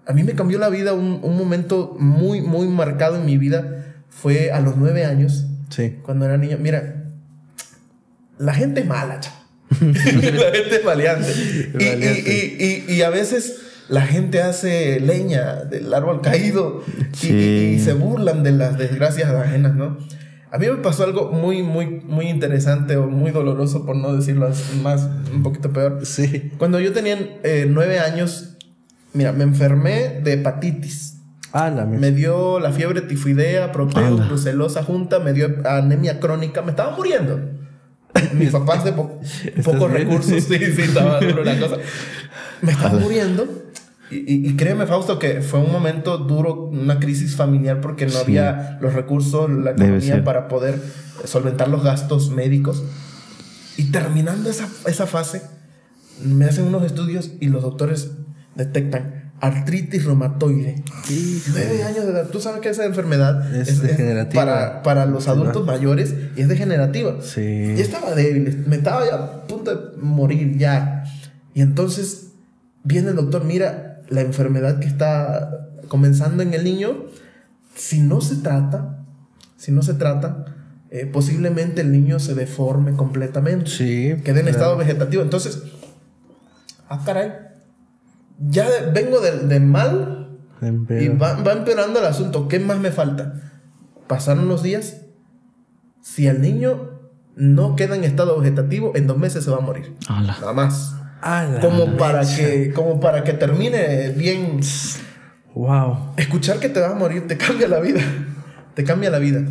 A 0.05 0.13
mí 0.13 0.23
me 0.23 0.33
cambió 0.33 0.59
la 0.59 0.69
vida 0.69 0.93
un, 0.93 1.19
momento 1.21 1.95
muy, 1.99 2.41
muy 2.41 2.67
marcado 2.67 3.17
en 3.17 3.25
mi 3.25 3.37
vida. 3.37 4.03
Fue 4.09 4.51
a 4.51 4.61
los 4.61 4.77
nueve 4.77 5.05
años. 5.05 5.47
Sí. 5.69 5.97
Cuando 6.03 6.25
era 6.25 6.37
niño. 6.37 6.57
Mira, 6.59 7.11
la 8.37 8.53
gente 8.53 8.81
es 8.81 8.87
mala, 8.87 9.19
la 9.69 10.51
gente 10.51 10.75
es 10.77 10.85
maleante. 10.85 11.33
y, 12.87 12.93
y 12.93 13.01
a 13.01 13.09
veces 13.09 13.66
la 13.89 14.01
gente 14.01 14.41
hace 14.41 14.99
leña 14.99 15.63
del 15.63 15.93
árbol 15.93 16.21
caído 16.21 16.83
y, 17.23 17.79
se 17.79 17.93
burlan 17.93 18.43
de 18.43 18.51
las 18.51 18.77
desgracias 18.77 19.29
ajenas, 19.29 19.75
¿no? 19.75 19.97
A 20.51 20.57
mí 20.57 20.67
me 20.67 20.77
pasó 20.77 21.03
algo 21.03 21.31
muy, 21.31 21.61
muy, 21.61 21.87
muy 21.87 22.29
interesante 22.29 22.95
o 22.95 23.07
muy 23.07 23.31
doloroso, 23.31 23.85
por 23.85 23.95
no 23.95 24.15
decirlo 24.15 24.49
más, 24.81 25.07
un 25.33 25.43
poquito 25.43 25.71
peor. 25.71 26.05
Sí. 26.05 26.51
Cuando 26.57 26.79
yo 26.79 26.93
tenía 26.93 27.17
eh, 27.43 27.67
nueve 27.69 27.99
años, 27.99 28.57
mira, 29.13 29.33
me 29.33 29.43
enfermé 29.43 30.21
de 30.23 30.33
hepatitis. 30.33 31.17
Ah, 31.51 31.69
la 31.69 31.85
me 31.85 32.11
dio 32.11 32.59
la 32.59 32.71
fiebre 32.71 33.01
tifoidea, 33.01 33.71
propio, 33.71 34.17
brucelosa 34.17 34.83
junta, 34.83 35.19
me 35.19 35.33
dio 35.33 35.47
anemia 35.65 36.19
crónica, 36.19 36.61
me 36.61 36.71
estaba 36.71 36.95
muriendo. 36.95 37.39
Mis 38.33 38.51
papás 38.51 38.83
de 38.83 38.93
pocos 39.63 39.91
recursos, 39.91 40.43
sí, 40.43 40.57
sí, 40.57 40.81
estaba 40.81 41.19
duro 41.19 41.43
la 41.43 41.59
cosa. 41.59 41.77
Me 42.61 42.71
estaba 42.71 42.97
muriendo 42.97 43.66
y, 44.09 44.55
créeme, 44.55 44.85
Fausto, 44.85 45.19
que 45.19 45.41
fue 45.41 45.59
un 45.59 45.71
momento 45.71 46.17
duro, 46.17 46.53
una 46.53 46.99
crisis 46.99 47.35
familiar, 47.35 47.81
porque 47.81 48.05
no 48.05 48.17
había 48.17 48.77
los 48.81 48.93
recursos, 48.93 49.49
la 49.49 49.71
economía 49.71 50.23
para 50.23 50.47
poder 50.47 50.81
solventar 51.25 51.67
los 51.67 51.83
gastos 51.83 52.29
médicos. 52.29 52.83
Y 53.75 53.91
terminando 53.91 54.49
esa, 54.49 54.67
esa 54.85 55.07
fase, 55.07 55.41
me 56.23 56.45
hacen 56.45 56.65
unos 56.65 56.83
estudios 56.83 57.31
y 57.39 57.47
los 57.49 57.63
doctores 57.63 58.11
detectan 58.55 59.27
artritis 59.39 60.05
reumatoide. 60.05 60.83
Nueve 61.51 61.83
años 61.83 62.05
de 62.05 62.11
edad. 62.11 62.27
Tú 62.29 62.39
sabes 62.39 62.61
que 62.61 62.69
esa 62.69 62.85
enfermedad 62.85 63.55
es, 63.55 63.81
degenerativa. 63.81 64.43
para, 64.43 64.83
para, 64.83 65.05
los 65.05 65.27
adultos 65.27 65.65
mayores 65.65 66.15
y 66.35 66.41
es 66.41 66.47
degenerativa. 66.47 67.21
Sí. 67.21 67.75
Y 67.77 67.81
estaba 67.81 68.15
débil, 68.15 68.63
me 68.67 68.77
estaba 68.77 69.05
ya 69.05 69.15
a 69.15 69.47
punto 69.47 69.75
de 69.75 69.97
morir 69.97 70.57
ya. 70.57 71.03
Y 71.53 71.61
entonces 71.61 72.29
viene 72.83 73.09
el 73.09 73.15
doctor, 73.15 73.43
mira, 73.43 73.86
la 74.09 74.21
enfermedad 74.21 74.79
que 74.79 74.87
está 74.87 75.69
comenzando 75.87 76.43
en 76.43 76.53
el 76.53 76.63
niño, 76.63 77.05
si 77.75 78.01
no 78.01 78.21
se 78.21 78.37
trata, 78.37 79.05
si 79.57 79.71
no 79.71 79.81
se 79.81 79.93
trata, 79.93 80.45
eh, 80.89 81.05
posiblemente 81.05 81.81
el 81.81 81.91
niño 81.91 82.19
se 82.19 82.35
deforme 82.35 82.93
completamente. 82.93 83.69
Sí. 83.69 84.15
Quede 84.23 84.41
en 84.41 84.47
estado 84.47 84.77
vegetativo. 84.77 85.21
Entonces, 85.23 85.63
ah, 86.89 87.01
caray. 87.05 87.33
Ya 88.39 88.67
vengo 88.93 89.19
de, 89.19 89.59
mal 89.59 90.37
y 90.89 91.07
va, 91.09 91.41
va, 91.41 91.53
empeorando 91.53 91.99
el 91.99 92.05
asunto. 92.05 92.47
¿Qué 92.47 92.59
más 92.59 92.79
me 92.79 92.91
falta? 92.91 93.33
Pasaron 94.07 94.47
los 94.47 94.63
días. 94.63 95.01
Si 96.01 96.27
el 96.27 96.41
niño 96.41 96.91
no 97.35 97.75
queda 97.75 97.95
en 97.95 98.03
estado 98.03 98.39
vegetativo, 98.39 98.93
en 98.95 99.07
dos 99.07 99.17
meses 99.17 99.43
se 99.43 99.51
va 99.51 99.57
a 99.57 99.61
morir. 99.61 99.95
Nada 100.07 100.53
más 100.53 100.97
como 101.61 101.97
para 101.97 102.21
que 102.21 102.71
como 102.73 102.99
para 102.99 103.23
que 103.23 103.33
termine 103.33 104.09
bien. 104.09 104.59
Wow. 105.53 106.13
Escuchar 106.17 106.59
que 106.59 106.69
te 106.69 106.79
vas 106.79 106.91
a 106.91 106.95
morir 106.95 107.27
te 107.27 107.37
cambia 107.37 107.67
la 107.67 107.79
vida. 107.79 108.01
Te 108.75 108.83
cambia 108.83 109.09
la 109.09 109.19
vida. 109.19 109.43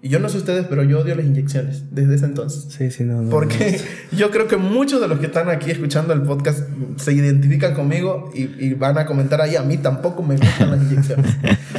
Y 0.00 0.10
yo 0.10 0.20
no 0.20 0.28
sé 0.28 0.38
ustedes 0.38 0.66
pero 0.70 0.84
yo 0.84 1.00
odio 1.00 1.16
las 1.16 1.26
inyecciones 1.26 1.94
desde 1.94 2.14
ese 2.14 2.26
entonces. 2.26 2.72
Sí 2.72 2.90
sí 2.90 3.04
no, 3.04 3.28
porque 3.30 3.80
yo 4.12 4.30
creo 4.30 4.46
que 4.46 4.56
muchos 4.56 5.00
de 5.00 5.08
los 5.08 5.18
que 5.18 5.26
están 5.26 5.50
aquí 5.50 5.70
escuchando 5.70 6.12
el 6.12 6.22
podcast 6.22 6.60
se 6.96 7.12
identifican 7.12 7.74
conmigo 7.74 8.30
y, 8.32 8.74
van 8.74 8.96
a 8.96 9.06
comentar 9.06 9.40
ahí 9.40 9.56
a 9.56 9.62
mí 9.62 9.76
tampoco 9.76 10.22
me 10.22 10.36
gustan 10.36 10.70
las 10.70 10.80
inyecciones 10.80 11.36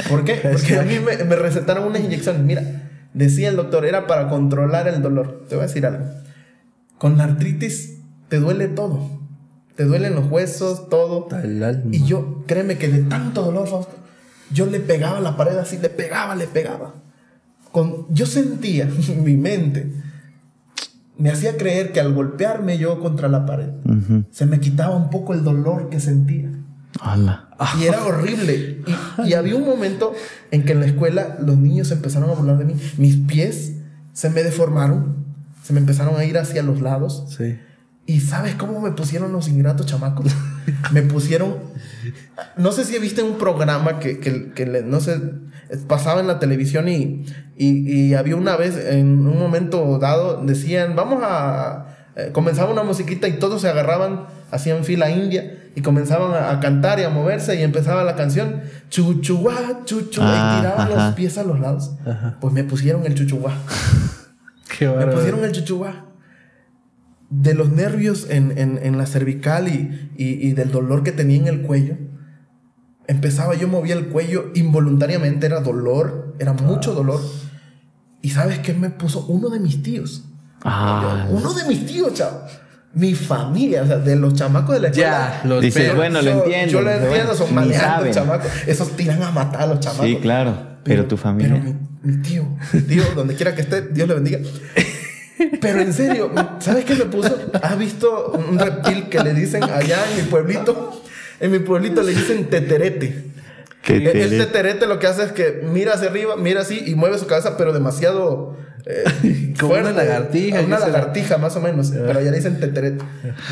¿por 0.08 0.24
qué? 0.24 0.34
porque 0.52 0.76
a 0.76 0.82
mí 0.82 0.98
me, 0.98 1.24
me 1.24 1.36
recetaron 1.36 1.84
unas 1.84 2.02
inyecciones. 2.02 2.42
Mira 2.42 2.62
decía 3.14 3.48
el 3.48 3.56
doctor 3.56 3.86
era 3.86 4.06
para 4.06 4.28
controlar 4.28 4.88
el 4.88 5.02
dolor. 5.02 5.44
Te 5.48 5.56
voy 5.56 5.64
a 5.64 5.66
decir 5.66 5.86
algo. 5.86 6.04
Con 6.98 7.18
la 7.18 7.24
artritis 7.24 7.99
te 8.30 8.38
duele 8.38 8.68
todo. 8.68 9.10
Te 9.76 9.84
duelen 9.84 10.14
los 10.14 10.30
huesos, 10.30 10.88
todo. 10.88 11.28
Y 11.90 12.04
yo, 12.04 12.44
créeme 12.46 12.78
que 12.78 12.88
de 12.88 13.02
tanto 13.02 13.42
dolor, 13.42 13.68
yo 14.52 14.66
le 14.66 14.80
pegaba 14.80 15.18
a 15.18 15.20
la 15.20 15.36
pared 15.36 15.56
así, 15.58 15.78
le 15.78 15.90
pegaba, 15.90 16.34
le 16.36 16.46
pegaba. 16.46 16.94
Con, 17.72 18.06
yo 18.08 18.24
sentía, 18.24 18.88
mi 19.22 19.36
mente 19.36 19.92
me 21.18 21.30
hacía 21.30 21.58
creer 21.58 21.92
que 21.92 22.00
al 22.00 22.14
golpearme 22.14 22.78
yo 22.78 22.98
contra 22.98 23.28
la 23.28 23.44
pared, 23.44 23.68
se 24.30 24.46
me 24.46 24.58
quitaba 24.58 24.96
un 24.96 25.10
poco 25.10 25.34
el 25.34 25.44
dolor 25.44 25.90
que 25.90 26.00
sentía. 26.00 26.50
Y 27.78 27.84
era 27.84 28.04
horrible. 28.06 28.82
Y, 28.86 29.28
y, 29.28 29.34
había 29.34 29.54
un 29.54 29.66
momento 29.66 30.14
en 30.50 30.64
que 30.64 30.72
en 30.72 30.80
la 30.80 30.86
escuela 30.86 31.36
los 31.38 31.58
niños 31.58 31.90
empezaron 31.90 32.30
a 32.30 32.32
burlar 32.32 32.56
de 32.56 32.64
mí. 32.64 32.74
Mis 32.96 33.16
pies 33.16 33.74
se 34.14 34.30
me 34.30 34.42
deformaron, 34.42 35.26
se 35.62 35.74
me 35.74 35.80
empezaron 35.80 36.16
a 36.16 36.24
ir 36.24 36.38
hacia 36.38 36.62
los 36.62 36.80
lados. 36.80 37.26
Sí. 37.36 37.58
¿Y 38.06 38.20
sabes 38.20 38.54
cómo 38.56 38.80
me 38.80 38.90
pusieron 38.92 39.32
los 39.32 39.48
ingratos 39.48 39.86
chamacos? 39.86 40.26
Me 40.92 41.02
pusieron. 41.02 41.56
No 42.56 42.72
sé 42.72 42.84
si 42.84 42.98
viste 42.98 43.22
un 43.22 43.38
programa 43.38 43.98
que, 44.00 44.18
que, 44.18 44.52
que 44.52 44.66
no 44.66 45.00
sé, 45.00 45.20
pasaba 45.86 46.20
en 46.20 46.26
la 46.26 46.38
televisión 46.38 46.88
y, 46.88 47.24
y, 47.56 47.90
y 48.08 48.14
había 48.14 48.34
una 48.36 48.56
vez, 48.56 48.76
en 48.76 49.26
un 49.26 49.38
momento 49.38 49.98
dado, 49.98 50.42
decían, 50.44 50.96
vamos 50.96 51.22
a. 51.22 51.96
eh, 52.16 52.30
comenzaba 52.32 52.72
una 52.72 52.82
musiquita 52.82 53.28
y 53.28 53.38
todos 53.38 53.60
se 53.62 53.68
agarraban, 53.68 54.26
hacían 54.50 54.84
fila 54.84 55.10
india 55.10 55.58
y 55.76 55.82
comenzaban 55.82 56.32
a, 56.34 56.50
a 56.50 56.58
cantar 56.60 56.98
y 56.98 57.04
a 57.04 57.10
moverse 57.10 57.54
y 57.58 57.62
empezaba 57.62 58.02
la 58.02 58.16
canción 58.16 58.62
chuchuá, 58.88 59.84
chuchuá 59.84 60.24
Ah, 60.26 60.56
y 60.56 60.60
tiraban 60.62 60.92
ajá. 60.92 61.06
los 61.06 61.14
pies 61.14 61.38
a 61.38 61.44
los 61.44 61.60
lados. 61.60 61.92
Pues 62.40 62.52
me 62.52 62.64
pusieron 62.64 63.06
el 63.06 63.14
chuchuá. 63.14 63.52
Qué 64.78 64.88
Me 64.88 65.06
pusieron 65.06 65.44
el 65.44 65.52
chuchuá. 65.52 66.06
De 67.30 67.54
los 67.54 67.70
nervios 67.70 68.26
en, 68.28 68.58
en- 68.58 68.78
en 68.82 68.98
la 68.98 69.06
cervical 69.06 69.68
y, 69.68 70.10
y- 70.16 70.48
y 70.48 70.52
del 70.52 70.70
dolor 70.72 71.02
que 71.04 71.12
tenía 71.12 71.38
en 71.38 71.46
el 71.46 71.62
cuello. 71.62 71.96
Empezaba, 73.06 73.54
yo 73.56 73.66
movía 73.68 73.94
el 73.94 74.06
cuello 74.08 74.50
involuntariamente, 74.54 75.46
era 75.46 75.60
dolor, 75.60 76.36
era 76.38 76.52
mucho 76.52 76.92
dolor. 76.94 77.20
Y 78.22 78.30
sabes 78.30 78.58
qué 78.58 78.72
me 78.74 78.90
puso 78.90 79.24
uno 79.26 79.48
de 79.48 79.58
mis 79.60 79.82
tíos. 79.82 80.24
Ah, 80.62 81.26
Uno 81.30 81.54
de 81.54 81.64
mis 81.66 81.86
tíos, 81.86 82.12
chavo. 82.14 82.40
Mi 82.92 83.14
familia, 83.14 83.82
o 83.82 83.86
sea, 83.86 83.98
de 83.98 84.16
los 84.16 84.34
chamacos 84.34 84.74
de 84.74 84.80
la 84.80 84.88
escuela. 84.88 85.40
Ya, 85.42 85.48
los 85.48 85.62
Dices, 85.62 85.82
pelos. 85.82 85.96
bueno, 85.96 86.20
lo 86.22 86.30
Yo- 86.30 86.38
entiendo. 86.44 86.72
Yo 86.72 86.80
lo 86.82 86.90
entiendo, 86.90 87.34
son 87.34 87.54
maleantes, 87.54 88.14
chamacos. 88.14 88.50
Esos 88.66 88.96
tiran 88.96 89.22
a 89.22 89.30
matar 89.30 89.62
a 89.62 89.66
los 89.68 89.80
chamacos. 89.80 90.06
Sí, 90.06 90.16
claro. 90.20 90.56
Pero, 90.84 91.06
tu 91.06 91.16
familia. 91.16 91.60
Pero 91.62 91.64
mi, 92.02 92.12
mi 92.16 92.22
tío, 92.22 92.44
mi 92.72 92.80
tío, 92.82 93.02
donde 93.14 93.34
quiera 93.34 93.54
que 93.54 93.62
esté, 93.62 93.82
Dios 93.88 94.06
le 94.08 94.14
bendiga. 94.14 94.38
Pero 95.60 95.80
en 95.80 95.92
serio, 95.92 96.30
¿sabes 96.58 96.84
qué 96.84 96.94
me 96.94 97.06
puso? 97.06 97.36
¿Has 97.62 97.78
visto 97.78 98.32
un 98.32 98.58
reptil 98.58 99.08
que 99.08 99.20
le 99.20 99.32
dicen 99.34 99.62
allá 99.64 99.98
en 100.10 100.16
mi 100.16 100.30
pueblito? 100.30 101.02
En 101.40 101.50
mi 101.50 101.58
pueblito 101.60 102.02
le 102.02 102.14
dicen 102.14 102.50
teterete. 102.50 103.29
El- 103.86 103.94
El 104.06 104.12
Teterete. 104.12 104.36
teterete 104.38 104.86
lo 104.86 104.98
que 104.98 105.06
hace 105.06 105.24
es 105.24 105.32
que 105.32 105.62
mira 105.72 105.94
hacia 105.94 106.08
arriba, 106.10 106.36
mira 106.36 106.60
así 106.60 106.82
y 106.86 106.94
mueve 106.94 107.18
su 107.18 107.26
cabeza, 107.26 107.56
pero 107.56 107.72
demasiado. 107.72 108.56
eh, 108.86 109.54
Como 109.60 109.74
una 109.74 109.92
lagartija, 109.92 110.60
Una 110.60 110.78
lagartija, 110.78 111.36
más 111.38 111.54
o 111.56 111.60
menos. 111.60 111.90
Pero 111.90 112.18
allá 112.18 112.30
le 112.30 112.36
dicen 112.38 112.58
teterete. 112.60 113.04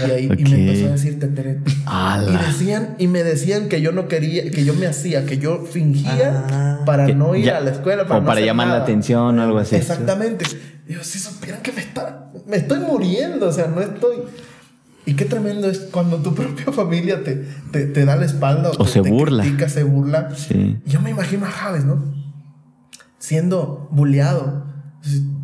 Y 0.07 0.11
ahí 0.11 0.25
y 0.27 0.33
Ok. 0.33 0.49
me 0.51 0.61
empezó 0.69 0.87
a 0.87 0.91
decir 0.93 1.19
teterete. 1.21 1.71
¡Hala! 1.87 2.31
Y 2.33 2.47
decían, 2.47 2.95
y 2.99 3.09
me 3.09 3.23
decían 3.25 3.69
que 3.69 3.81
yo 3.81 3.93
no 3.93 4.09
quería, 4.09 4.51
que 4.51 4.65
yo 4.65 4.75
me 4.75 4.87
hacía, 4.87 5.25
que 5.27 5.39
yo 5.39 5.65
fingía 5.65 6.45
Ah. 6.51 6.81
para 6.87 7.07
no 7.09 7.35
ir 7.35 7.45
ya- 7.47 7.59
a 7.59 7.61
la 7.61 7.71
escuela. 7.73 8.05
o 8.05 8.07
no 8.21 8.25
para 8.25 8.41
llamar 8.41 8.69
la 8.69 8.77
atención 8.77 9.39
o 9.39 9.43
algo 9.43 9.59
así. 9.59 9.77
Exactamente. 9.77 10.45
Yo, 10.87 11.03
si 11.05 11.19
supieran 11.19 11.61
que 11.63 11.73
me 11.73 11.81
está, 11.83 12.31
me 12.47 12.57
estoy 12.57 12.79
muriendo, 12.81 13.49
o 13.49 13.53
sea, 13.53 13.67
no 13.67 13.81
estoy. 13.83 14.17
Y 15.09 15.15
qué 15.15 15.25
tremendo 15.25 15.71
es 15.71 15.79
cuando 15.91 16.19
tu 16.19 16.35
propia 16.41 16.71
familia 16.73 17.25
te, 17.25 17.43
te, 17.73 17.87
te 17.87 18.05
da 18.05 18.17
la 18.17 18.27
espalda 18.27 18.71
O 18.79 18.85
te- 18.85 18.91
se 18.91 19.01
te 19.01 19.11
burla. 19.11 19.43
critica, 19.43 19.69
se 19.69 19.83
burla. 19.83 20.35
Sí. 20.37 20.77
Yo 20.85 21.01
me 21.01 21.11
imagino 21.11 21.47
a 21.47 21.51
Javes, 21.51 21.85
¿no? 21.85 22.15
Siendo 23.19 23.89
bulleado. 23.91 24.67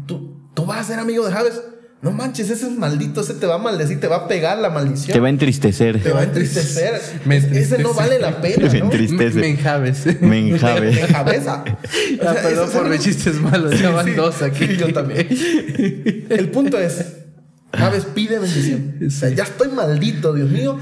¿Tú, 0.06 0.48
tú 0.54 0.66
vas 0.66 0.80
a 0.80 0.84
ser 0.84 0.98
amigo 0.98 1.26
de 1.26 1.32
Javes. 1.32 1.60
No 2.02 2.10
manches, 2.12 2.50
ese 2.50 2.66
es 2.66 2.76
maldito, 2.76 3.22
ese 3.22 3.32
te 3.32 3.46
va 3.46 3.54
a 3.54 3.58
maldecir, 3.58 3.98
te 3.98 4.08
va 4.08 4.16
a 4.16 4.28
pegar 4.28 4.58
la 4.58 4.68
maldición. 4.68 5.14
Te 5.14 5.20
va 5.20 5.28
a 5.28 5.30
entristecer. 5.30 6.02
Te 6.02 6.12
va 6.12 6.20
a 6.20 6.24
entristecer. 6.24 7.00
Me 7.24 7.38
ese 7.38 7.78
no 7.78 7.94
vale 7.94 8.18
la 8.18 8.42
pena, 8.42 8.68
Me 8.72 8.78
¿no? 8.80 8.84
entristece. 8.84 9.38
Me 9.40 9.48
enjaves. 9.48 10.20
Me 10.20 10.50
enjabe. 10.50 10.92
Me 10.92 11.00
cabeza. 11.06 11.64
Ah, 12.22 12.34
perdón 12.42 12.68
por 12.70 12.90
mis 12.90 13.00
chistes 13.00 13.40
malos. 13.40 13.80
Ya 13.80 13.88
van 13.90 14.04
Sí, 14.04 14.12
dos 14.12 14.42
aquí. 14.42 14.66
sí, 14.66 14.76
yo 14.76 14.92
también. 14.92 15.26
El 16.28 16.50
punto 16.50 16.78
es, 16.78 17.02
Javes 17.76 18.04
pide 18.06 18.38
bendición. 18.38 18.98
O 19.06 19.10
sea, 19.10 19.28
ya 19.30 19.44
estoy 19.44 19.68
maldito, 19.68 20.32
Dios 20.32 20.50
mío. 20.50 20.78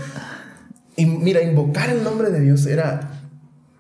Y 0.97 1.07
mira, 1.07 1.43
invocar 1.43 1.91
el 1.91 2.05
nombre 2.05 2.31
de 2.31 2.41
Dios 2.41 2.67
era 2.67 3.23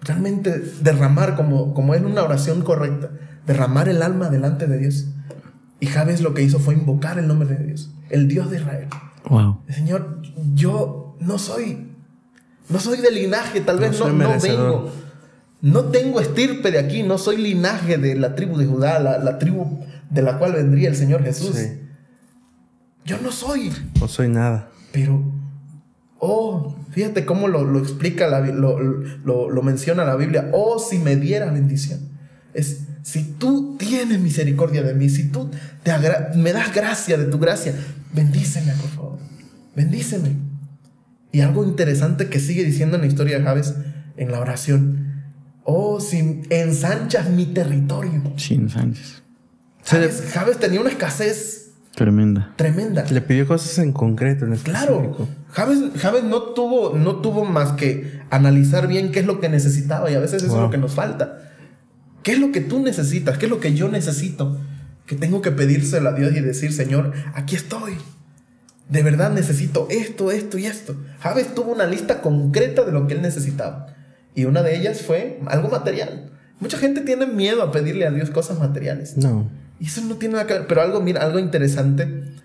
realmente 0.00 0.62
derramar, 0.80 1.36
como, 1.36 1.74
como 1.74 1.94
es 1.94 2.02
una 2.02 2.22
oración 2.22 2.62
correcta, 2.62 3.10
derramar 3.46 3.88
el 3.88 4.02
alma 4.02 4.28
delante 4.28 4.66
de 4.66 4.78
Dios. 4.78 5.06
Y 5.80 5.86
Javes 5.86 6.20
lo 6.20 6.34
que 6.34 6.42
hizo 6.42 6.58
fue 6.58 6.74
invocar 6.74 7.18
el 7.18 7.26
nombre 7.26 7.48
de 7.48 7.64
Dios, 7.64 7.90
el 8.08 8.28
Dios 8.28 8.50
de 8.50 8.58
Israel. 8.58 8.88
Wow. 9.28 9.62
Señor, 9.68 10.22
yo 10.54 11.16
no 11.20 11.38
soy, 11.38 11.88
no 12.68 12.78
soy 12.78 12.98
de 12.98 13.10
linaje, 13.10 13.60
tal 13.60 13.78
vez 13.78 13.92
no, 13.92 13.98
soy 13.98 14.12
no 14.12 14.28
merecedor. 14.28 14.82
vengo. 14.84 14.92
No 15.60 15.84
tengo 15.84 16.20
estirpe 16.20 16.72
de 16.72 16.78
aquí, 16.78 17.04
no 17.04 17.18
soy 17.18 17.36
linaje 17.36 17.96
de 17.96 18.16
la 18.16 18.34
tribu 18.34 18.58
de 18.58 18.66
Judá, 18.66 18.98
la, 18.98 19.18
la 19.18 19.38
tribu 19.38 19.80
de 20.10 20.22
la 20.22 20.38
cual 20.38 20.54
vendría 20.54 20.88
el 20.88 20.96
Señor 20.96 21.22
Jesús. 21.22 21.54
Sí. 21.54 21.81
Yo 23.04 23.18
no 23.20 23.32
soy, 23.32 23.72
No 24.00 24.08
soy 24.08 24.28
nada. 24.28 24.70
pero, 24.92 25.22
oh, 26.18 26.76
fíjate 26.90 27.24
cómo 27.24 27.48
lo, 27.48 27.64
lo 27.64 27.78
explica, 27.78 28.28
la, 28.28 28.40
lo, 28.40 28.78
lo, 28.78 29.50
lo 29.50 29.62
menciona 29.62 30.04
la 30.04 30.16
Biblia. 30.16 30.50
Oh, 30.52 30.78
si 30.78 30.98
me 30.98 31.16
diera 31.16 31.50
bendición. 31.50 32.00
Es, 32.54 32.84
si 33.02 33.24
tú 33.24 33.76
tienes 33.78 34.20
misericordia 34.20 34.82
de 34.82 34.94
mí, 34.94 35.08
si 35.08 35.28
tú 35.30 35.50
te 35.82 35.92
me 36.36 36.52
das 36.52 36.72
gracia 36.72 37.16
de 37.18 37.24
tu 37.24 37.38
gracia, 37.38 37.74
bendíceme, 38.12 38.72
por 38.74 38.90
favor. 38.90 39.18
Bendíceme. 39.74 40.36
Y 41.32 41.40
algo 41.40 41.64
interesante 41.64 42.28
que 42.28 42.38
sigue 42.38 42.62
diciendo 42.62 42.96
en 42.96 43.02
la 43.02 43.08
historia 43.08 43.38
de 43.38 43.44
Javes, 43.44 43.74
en 44.16 44.30
la 44.30 44.38
oración. 44.38 45.24
Oh, 45.64 45.98
si 46.00 46.42
ensanchas 46.50 47.30
mi 47.30 47.46
territorio. 47.46 48.22
Sin 48.36 48.68
Sánchez. 48.68 49.22
Javes, 49.84 50.24
Javes 50.32 50.58
tenía 50.58 50.80
una 50.80 50.90
escasez 50.90 51.61
Tremenda. 51.94 52.54
tremenda. 52.56 53.04
Le 53.10 53.20
pidió 53.20 53.46
cosas 53.46 53.78
en 53.78 53.92
concreto, 53.92 54.46
en 54.46 54.56
Claro, 54.56 55.28
Javes 55.50 56.24
no, 56.24 56.42
tuvo, 56.42 56.96
no 56.96 57.16
tuvo 57.16 57.44
más 57.44 57.72
que 57.72 58.20
analizar 58.30 58.86
bien 58.86 59.12
qué 59.12 59.20
es 59.20 59.26
lo 59.26 59.40
que 59.40 59.50
necesitaba 59.50 60.10
y 60.10 60.14
a 60.14 60.20
veces 60.20 60.42
eso 60.42 60.56
es 60.56 60.62
lo 60.62 60.70
que 60.70 60.78
nos 60.78 60.94
falta. 60.94 61.38
¿Qué 62.22 62.32
es 62.32 62.38
lo 62.38 62.52
que 62.52 62.60
tú 62.60 62.80
necesitas? 62.80 63.36
¿Qué 63.36 63.46
es 63.46 63.50
lo 63.50 63.60
que 63.60 63.74
yo 63.74 63.88
necesito? 63.88 64.58
Que 65.06 65.16
tengo 65.16 65.42
que 65.42 65.50
pedírselo 65.50 66.08
a 66.08 66.12
Dios 66.12 66.34
y 66.34 66.40
decir, 66.40 66.72
Señor, 66.72 67.12
aquí 67.34 67.56
estoy. 67.56 67.94
De 68.88 69.02
verdad 69.02 69.32
necesito 69.32 69.86
esto, 69.90 70.30
esto 70.30 70.58
y 70.58 70.66
esto. 70.66 70.96
Javes 71.20 71.54
tuvo 71.54 71.72
una 71.72 71.86
lista 71.86 72.22
concreta 72.22 72.84
de 72.84 72.92
lo 72.92 73.06
que 73.06 73.14
él 73.14 73.22
necesitaba. 73.22 73.88
Y 74.34 74.44
una 74.44 74.62
de 74.62 74.76
ellas 74.76 75.02
fue 75.02 75.40
algo 75.46 75.68
material. 75.68 76.30
Mucha 76.60 76.78
gente 76.78 77.00
tiene 77.00 77.26
miedo 77.26 77.62
a 77.62 77.72
pedirle 77.72 78.06
a 78.06 78.10
Dios 78.10 78.30
cosas 78.30 78.58
materiales. 78.58 79.16
No. 79.16 79.50
Y 79.82 79.86
eso 79.86 80.00
no 80.02 80.14
tiene 80.14 80.34
nada 80.34 80.46
que 80.46 80.52
ver. 80.54 80.68
Pero 80.68 80.80
algo, 80.80 81.00
mira, 81.00 81.22
algo 81.22 81.40
interesante. 81.40 82.36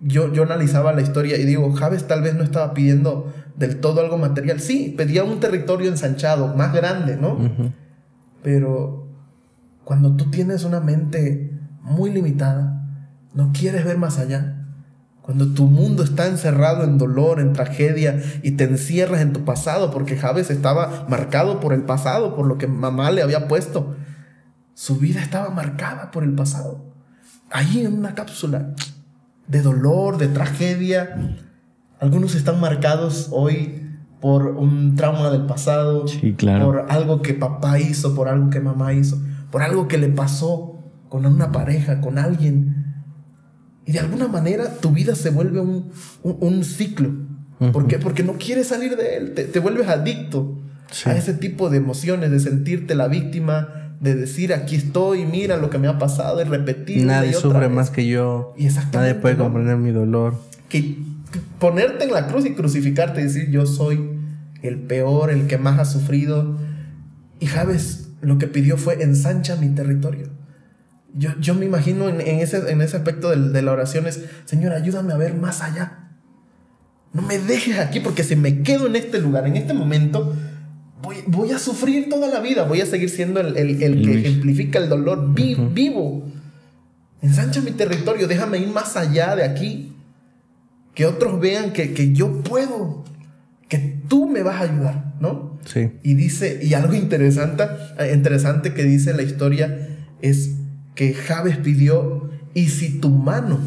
Yo, 0.00 0.32
yo 0.32 0.42
analizaba 0.42 0.92
la 0.92 1.00
historia 1.00 1.36
y 1.36 1.44
digo, 1.44 1.72
Javes 1.74 2.08
tal 2.08 2.22
vez 2.22 2.34
no 2.34 2.42
estaba 2.42 2.74
pidiendo 2.74 3.32
del 3.56 3.78
todo 3.78 4.00
algo 4.00 4.18
material. 4.18 4.58
Sí, 4.58 4.92
pedía 4.98 5.22
un 5.22 5.38
territorio 5.38 5.88
ensanchado, 5.88 6.56
más 6.56 6.74
grande, 6.74 7.16
¿no? 7.16 7.38
Pero 8.42 9.06
cuando 9.84 10.16
tú 10.16 10.28
tienes 10.32 10.64
una 10.64 10.80
mente 10.80 11.52
muy 11.82 12.10
limitada, 12.10 12.84
no 13.32 13.52
quieres 13.52 13.84
ver 13.84 13.98
más 13.98 14.18
allá. 14.18 14.66
Cuando 15.20 15.54
tu 15.54 15.68
mundo 15.68 16.02
está 16.02 16.26
encerrado 16.26 16.82
en 16.82 16.98
dolor, 16.98 17.38
en 17.38 17.52
tragedia, 17.52 18.20
y 18.42 18.56
te 18.56 18.64
encierras 18.64 19.20
en 19.20 19.32
tu 19.32 19.44
pasado, 19.44 19.92
porque 19.92 20.16
Javes 20.16 20.50
estaba 20.50 21.06
marcado 21.08 21.60
por 21.60 21.74
el 21.74 21.82
pasado, 21.82 22.34
por 22.34 22.48
lo 22.48 22.58
que 22.58 22.66
mamá 22.66 23.12
le 23.12 23.22
había 23.22 23.46
puesto. 23.46 23.94
Su 24.82 24.96
vida 24.96 25.20
estaba 25.22 25.50
marcada 25.50 26.10
por 26.10 26.24
el 26.24 26.32
pasado. 26.34 26.92
Ahí 27.52 27.84
en 27.86 27.92
una 27.96 28.16
cápsula 28.16 28.74
de 29.46 29.62
dolor, 29.62 30.18
de 30.18 30.26
tragedia. 30.26 31.36
Algunos 32.00 32.34
están 32.34 32.58
marcados 32.60 33.28
hoy 33.30 33.80
por 34.20 34.44
un 34.48 34.96
trauma 34.96 35.30
del 35.30 35.46
pasado, 35.46 36.08
Sí, 36.08 36.32
claro. 36.34 36.64
por 36.66 36.86
algo 36.90 37.22
que 37.22 37.32
papá 37.32 37.78
hizo, 37.78 38.16
por 38.16 38.26
algo 38.26 38.50
que 38.50 38.58
mamá 38.58 38.92
hizo, 38.92 39.22
por 39.52 39.62
algo 39.62 39.86
que 39.86 39.98
le 39.98 40.08
pasó 40.08 40.82
con 41.08 41.26
una 41.26 41.52
pareja, 41.52 42.00
con 42.00 42.18
alguien. 42.18 43.04
Y 43.86 43.92
de 43.92 44.00
alguna 44.00 44.26
manera 44.26 44.78
tu 44.80 44.90
vida 44.90 45.14
se 45.14 45.30
vuelve 45.30 45.60
un, 45.60 45.92
un- 46.24 46.38
un 46.40 46.64
ciclo. 46.64 47.08
¿Por 47.72 47.86
qué? 47.86 48.00
Porque 48.00 48.24
no 48.24 48.32
quieres 48.32 48.66
salir 48.66 48.96
de 48.96 49.16
él. 49.16 49.34
Te, 49.34 49.44
te 49.44 49.60
vuelves 49.60 49.86
adicto 49.86 50.58
Sí. 50.90 51.08
a 51.08 51.16
ese 51.16 51.34
tipo 51.34 51.70
de 51.70 51.78
emociones, 51.78 52.32
de 52.32 52.40
sentirte 52.40 52.96
la 52.96 53.06
víctima, 53.08 53.81
de 54.02 54.14
decir 54.16 54.52
aquí 54.52 54.74
estoy, 54.76 55.24
mira 55.24 55.56
lo 55.56 55.70
que 55.70 55.78
me 55.78 55.86
ha 55.88 55.98
pasado 55.98 56.40
y 56.40 56.44
repetir. 56.44 57.06
Nadie 57.06 57.32
sufre 57.32 57.68
más 57.68 57.88
que 57.90 58.06
yo. 58.06 58.52
Y 58.58 58.66
Nadie 58.92 59.14
puede 59.14 59.36
comprender 59.36 59.76
mi 59.78 59.92
dolor. 59.92 60.34
que 60.68 60.98
ponerte 61.58 62.04
en 62.04 62.12
la 62.12 62.26
cruz 62.26 62.44
y 62.44 62.52
crucificarte 62.54 63.20
y 63.20 63.24
decir 63.24 63.50
yo 63.50 63.64
soy 63.64 64.18
el 64.62 64.78
peor, 64.80 65.30
el 65.30 65.46
que 65.46 65.56
más 65.56 65.78
ha 65.78 65.84
sufrido. 65.84 66.58
Y 67.40 67.46
Javes 67.46 68.08
lo 68.20 68.38
que 68.38 68.46
pidió 68.48 68.76
fue 68.76 69.02
ensancha 69.02 69.56
mi 69.56 69.68
territorio. 69.70 70.28
Yo, 71.14 71.30
yo 71.40 71.54
me 71.54 71.66
imagino 71.66 72.08
en, 72.08 72.20
en 72.20 72.40
ese, 72.40 72.70
en 72.72 72.80
ese 72.80 72.96
aspecto 72.96 73.30
del- 73.30 73.52
de, 73.52 73.62
la 73.62 73.72
oración 73.72 74.06
es, 74.06 74.24
Señor, 74.46 74.72
ayúdame 74.72 75.12
a 75.12 75.16
ver 75.16 75.34
más 75.34 75.60
allá. 75.62 76.08
No 77.12 77.22
me 77.22 77.38
dejes 77.38 77.78
aquí 77.78 78.00
porque 78.00 78.24
si 78.24 78.34
me 78.36 78.62
quedo 78.62 78.86
en 78.86 78.96
este 78.96 79.20
lugar, 79.20 79.46
en 79.46 79.56
este 79.56 79.74
momento, 79.74 80.34
voy, 81.02 81.16
voy 81.26 81.50
a 81.52 81.58
sufrir 81.58 82.08
toda 82.08 82.28
la 82.28 82.40
vida. 82.40 82.64
Voy 82.64 82.80
a 82.80 82.86
seguir 82.86 83.10
siendo 83.10 83.40
el, 83.40 83.56
el- 83.56 83.82
el 83.82 84.02
que 84.04 84.20
ejemplifica 84.20 84.78
el 84.78 84.88
dolor 84.88 85.32
vi- 85.34 85.54
vivo. 85.72 86.24
Ensancha 87.20 87.60
mi 87.60 87.70
territorio, 87.72 88.26
déjame 88.26 88.58
ir 88.58 88.68
más 88.68 88.96
allá 88.96 89.36
de 89.36 89.44
aquí. 89.44 89.92
Que 90.94 91.06
otros 91.06 91.40
vean 91.40 91.72
que, 91.72 91.94
que 91.94 92.12
yo 92.12 92.42
puedo. 92.42 93.04
Que 93.68 93.78
tú 94.08 94.28
me 94.28 94.42
vas 94.42 94.56
a 94.60 94.64
ayudar, 94.64 95.14
¿no? 95.20 95.58
Sí. 95.64 95.92
Y 96.02 96.14
dice, 96.14 96.60
y 96.62 96.74
algo 96.74 96.92
interesante, 96.94 97.64
eh, 97.98 98.12
interesante 98.14 98.74
que 98.74 98.82
dice 98.82 99.14
la 99.14 99.22
historia 99.22 99.88
es 100.20 100.56
que 100.94 101.14
Jabes 101.14 101.56
pidió, 101.58 102.30
y 102.54 102.68
si 102.68 103.00
tu 103.00 103.08
mano 103.08 103.58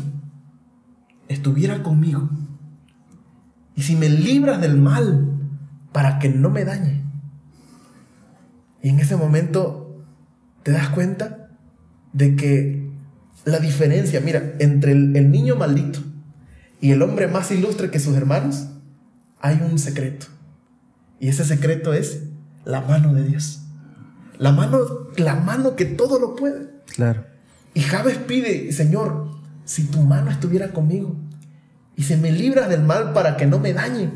estuviera 1.28 1.82
conmigo, 1.82 2.30
y 3.76 3.82
si 3.82 3.96
me 3.96 4.10
libras 4.10 4.62
del 4.62 4.78
mal 4.78 5.40
para 5.92 6.20
que 6.20 6.30
no 6.30 6.50
me 6.50 6.66
dañe. 6.66 6.95
Y 8.86 8.90
en 8.90 9.00
ese 9.00 9.16
momento 9.16 10.06
te 10.62 10.72
das 10.72 10.90
cuenta 10.90 11.50
de 12.14 12.36
que 12.36 12.88
la 13.44 13.58
diferencia, 13.58 14.22
mira, 14.22 14.54
entre 14.60 14.92
el, 14.92 15.16
el 15.16 15.32
niño 15.32 15.56
maldito 15.56 16.02
y 16.80 16.92
el 16.92 17.02
hombre 17.02 17.28
más 17.28 17.50
ilustre 17.50 17.90
que 17.90 18.00
sus 18.00 18.16
hermanos, 18.16 18.68
hay 19.40 19.60
un 19.60 19.80
secreto. 19.80 20.28
Y 21.20 21.30
ese 21.30 21.46
secreto 21.46 21.96
es 21.96 22.26
la 22.64 22.82
mano 22.82 23.16
de 23.16 23.24
Dios. 23.24 23.64
La 24.38 24.52
mano, 24.52 24.78
la 25.18 25.34
mano 25.34 25.76
que 25.76 25.86
todo 25.86 26.20
lo 26.20 26.36
puede. 26.36 26.70
Claro. 26.86 27.26
Y 27.74 27.82
Jabes 27.82 28.20
pide, 28.20 28.72
Señor, 28.72 29.32
si 29.64 29.86
tu 29.86 30.02
mano 30.02 30.30
estuviera 30.30 30.74
conmigo 30.74 31.16
y 31.96 32.04
se 32.04 32.18
me 32.18 32.32
libras 32.32 32.70
del 32.70 32.84
mal 32.84 33.14
para 33.14 33.36
que 33.36 33.48
no 33.48 33.58
me 33.58 33.74
dañe. 33.74 34.12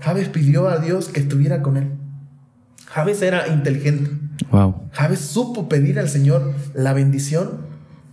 Jabes 0.00 0.30
pidió 0.30 0.70
a 0.70 0.78
Dios 0.78 1.08
que 1.08 1.20
estuviera 1.20 1.60
con 1.60 1.76
él. 1.76 1.98
Jabes 2.94 3.22
era 3.22 3.48
inteligente. 3.48 4.08
Wow. 4.52 4.88
Jabes 4.92 5.18
supo 5.18 5.68
pedir 5.68 5.98
al 5.98 6.08
Señor 6.08 6.54
la 6.74 6.92
bendición, 6.92 7.66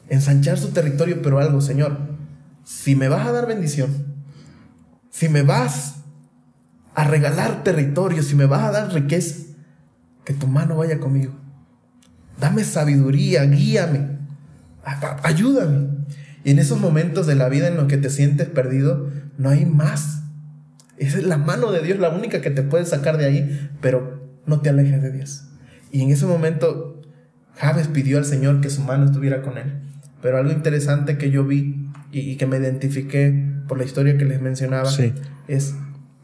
ensanchar 0.10 0.58
su 0.58 0.70
territorio, 0.70 1.22
pero 1.22 1.38
algo, 1.38 1.62
Señor, 1.62 2.00
si 2.64 2.96
me 2.96 3.08
vas 3.08 3.28
a 3.28 3.32
dar 3.32 3.46
bendición, 3.46 3.92
si 5.12 5.30
me 5.30 5.44
vas 5.44 5.98
a 6.96 7.04
regalar 7.04 7.64
territorio, 7.64 8.24
si 8.24 8.34
me 8.34 8.48
vas 8.48 8.64
a 8.64 8.72
dar 8.72 8.92
riqueza, 8.92 9.36
que 10.26 10.34
tu 10.34 10.48
mano 10.48 10.78
vaya 10.78 11.00
conmigo. 11.00 11.34
Dame 12.40 12.64
sabiduría, 12.64 13.44
guíame, 13.44 14.18
ayúdame. 15.22 15.90
Y 16.44 16.50
en 16.50 16.58
esos 16.58 16.80
momentos 16.80 17.28
de 17.28 17.36
la 17.36 17.50
vida 17.50 17.68
en 17.68 17.78
los 17.78 17.86
que 17.86 17.98
te 17.98 18.10
sientes 18.10 18.48
perdido, 18.48 19.12
no 19.38 19.50
hay 19.50 19.68
más. 19.68 20.24
Esa 20.98 21.20
es 21.20 21.24
la 21.24 21.38
mano 21.38 21.72
de 21.72 21.82
Dios, 21.82 22.00
la 22.00 22.10
única 22.10 22.42
que 22.42 22.50
te 22.50 22.64
puede 22.64 22.86
sacar 22.86 23.18
de 23.18 23.26
ahí, 23.26 23.70
pero 23.80 24.21
no 24.46 24.62
te 24.62 24.70
alejes 24.70 25.02
de 25.02 25.12
Dios. 25.12 25.46
Y 25.92 26.02
en 26.02 26.12
ese 26.12 26.26
momento, 26.26 27.02
Javes 27.56 27.88
pidió 27.88 28.18
al 28.18 28.26
Señor 28.26 28.62
que 28.62 28.70
su 28.70 28.82
mano 28.82 29.06
estuviera 29.06 29.42
con 29.42 29.58
él. 29.58 29.82
Pero 30.22 30.38
algo 30.38 30.52
interesante 30.52 31.18
que 31.18 31.32
yo 31.32 31.46
vi 31.46 31.90
y, 32.12 32.36
que 32.38 32.46
me 32.46 32.58
identifiqué 32.58 33.54
por 33.68 33.78
la 33.78 33.84
historia 33.84 34.18
que 34.18 34.26
les 34.26 34.42
mencionaba 34.42 34.90
es 35.48 35.76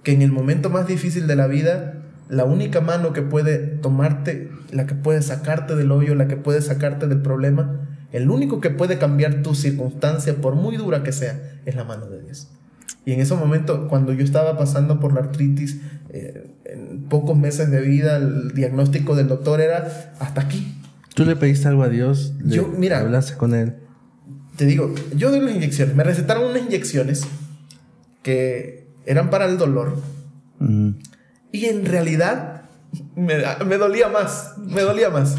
que 0.03 0.11
en 0.11 0.21
el 0.21 0.31
momento 0.31 0.69
más 0.69 0.87
difícil 0.87 1.27
de 1.27 1.35
la 1.35 1.47
vida, 1.47 2.03
la 2.29 2.45
única 2.45 2.81
mano 2.81 3.13
que 3.13 3.21
puede 3.21 3.57
tomarte, 3.57 4.51
la 4.71 4.85
que 4.85 4.95
puede 4.95 5.21
sacarte 5.21 5.75
del 5.75 5.91
hoyo, 5.91 6.15
la 6.15 6.27
que 6.27 6.37
puede 6.37 6.61
sacarte 6.61 7.07
del 7.07 7.21
problema, 7.21 7.87
el 8.11 8.29
único 8.29 8.61
que 8.61 8.69
puede 8.69 8.97
cambiar 8.97 9.41
tu 9.41 9.55
circunstancia, 9.55 10.35
por 10.35 10.55
muy 10.55 10.77
dura 10.77 11.03
que 11.03 11.11
sea, 11.11 11.59
es 11.65 11.75
la 11.75 11.83
mano 11.83 12.07
de 12.07 12.21
Dios. 12.21 12.49
Y 13.05 13.13
en 13.13 13.21
ese 13.21 13.35
momento, 13.35 13.87
cuando 13.87 14.13
yo 14.13 14.23
estaba 14.23 14.57
pasando 14.57 14.99
por 14.99 15.13
la 15.13 15.21
artritis, 15.21 15.79
eh, 16.09 16.55
en 16.67 17.03
pocos 17.03 17.37
meses 17.37 17.71
de 17.71 17.81
vida, 17.81 18.17
el 18.17 18.53
diagnóstico 18.53 19.15
del 19.15 19.27
doctor 19.27 19.61
era 19.61 20.13
hasta 20.19 20.41
aquí. 20.41 20.75
¿Tú 21.13 21.25
le 21.25 21.35
pediste 21.35 21.67
algo 21.67 21.83
a 21.83 21.89
Dios? 21.89 22.33
Yo, 22.45 22.67
mira. 22.67 22.99
¿Hablaste 22.99 23.35
con 23.35 23.55
él? 23.55 23.75
Te 24.55 24.65
digo, 24.65 24.93
yo 25.15 25.31
doy 25.31 25.39
las 25.39 25.55
inyecciones. 25.55 25.95
Me 25.95 26.03
recetaron 26.03 26.51
unas 26.51 26.63
inyecciones 26.63 27.25
que 28.21 28.87
eran 29.05 29.29
para 29.29 29.45
el 29.45 29.57
dolor. 29.57 30.01
Mm. 30.59 30.91
Y 31.51 31.65
en 31.65 31.85
realidad 31.85 32.63
me, 33.15 33.35
me 33.65 33.77
dolía 33.77 34.09
más. 34.09 34.53
Me 34.57 34.81
dolía 34.81 35.09
más 35.09 35.37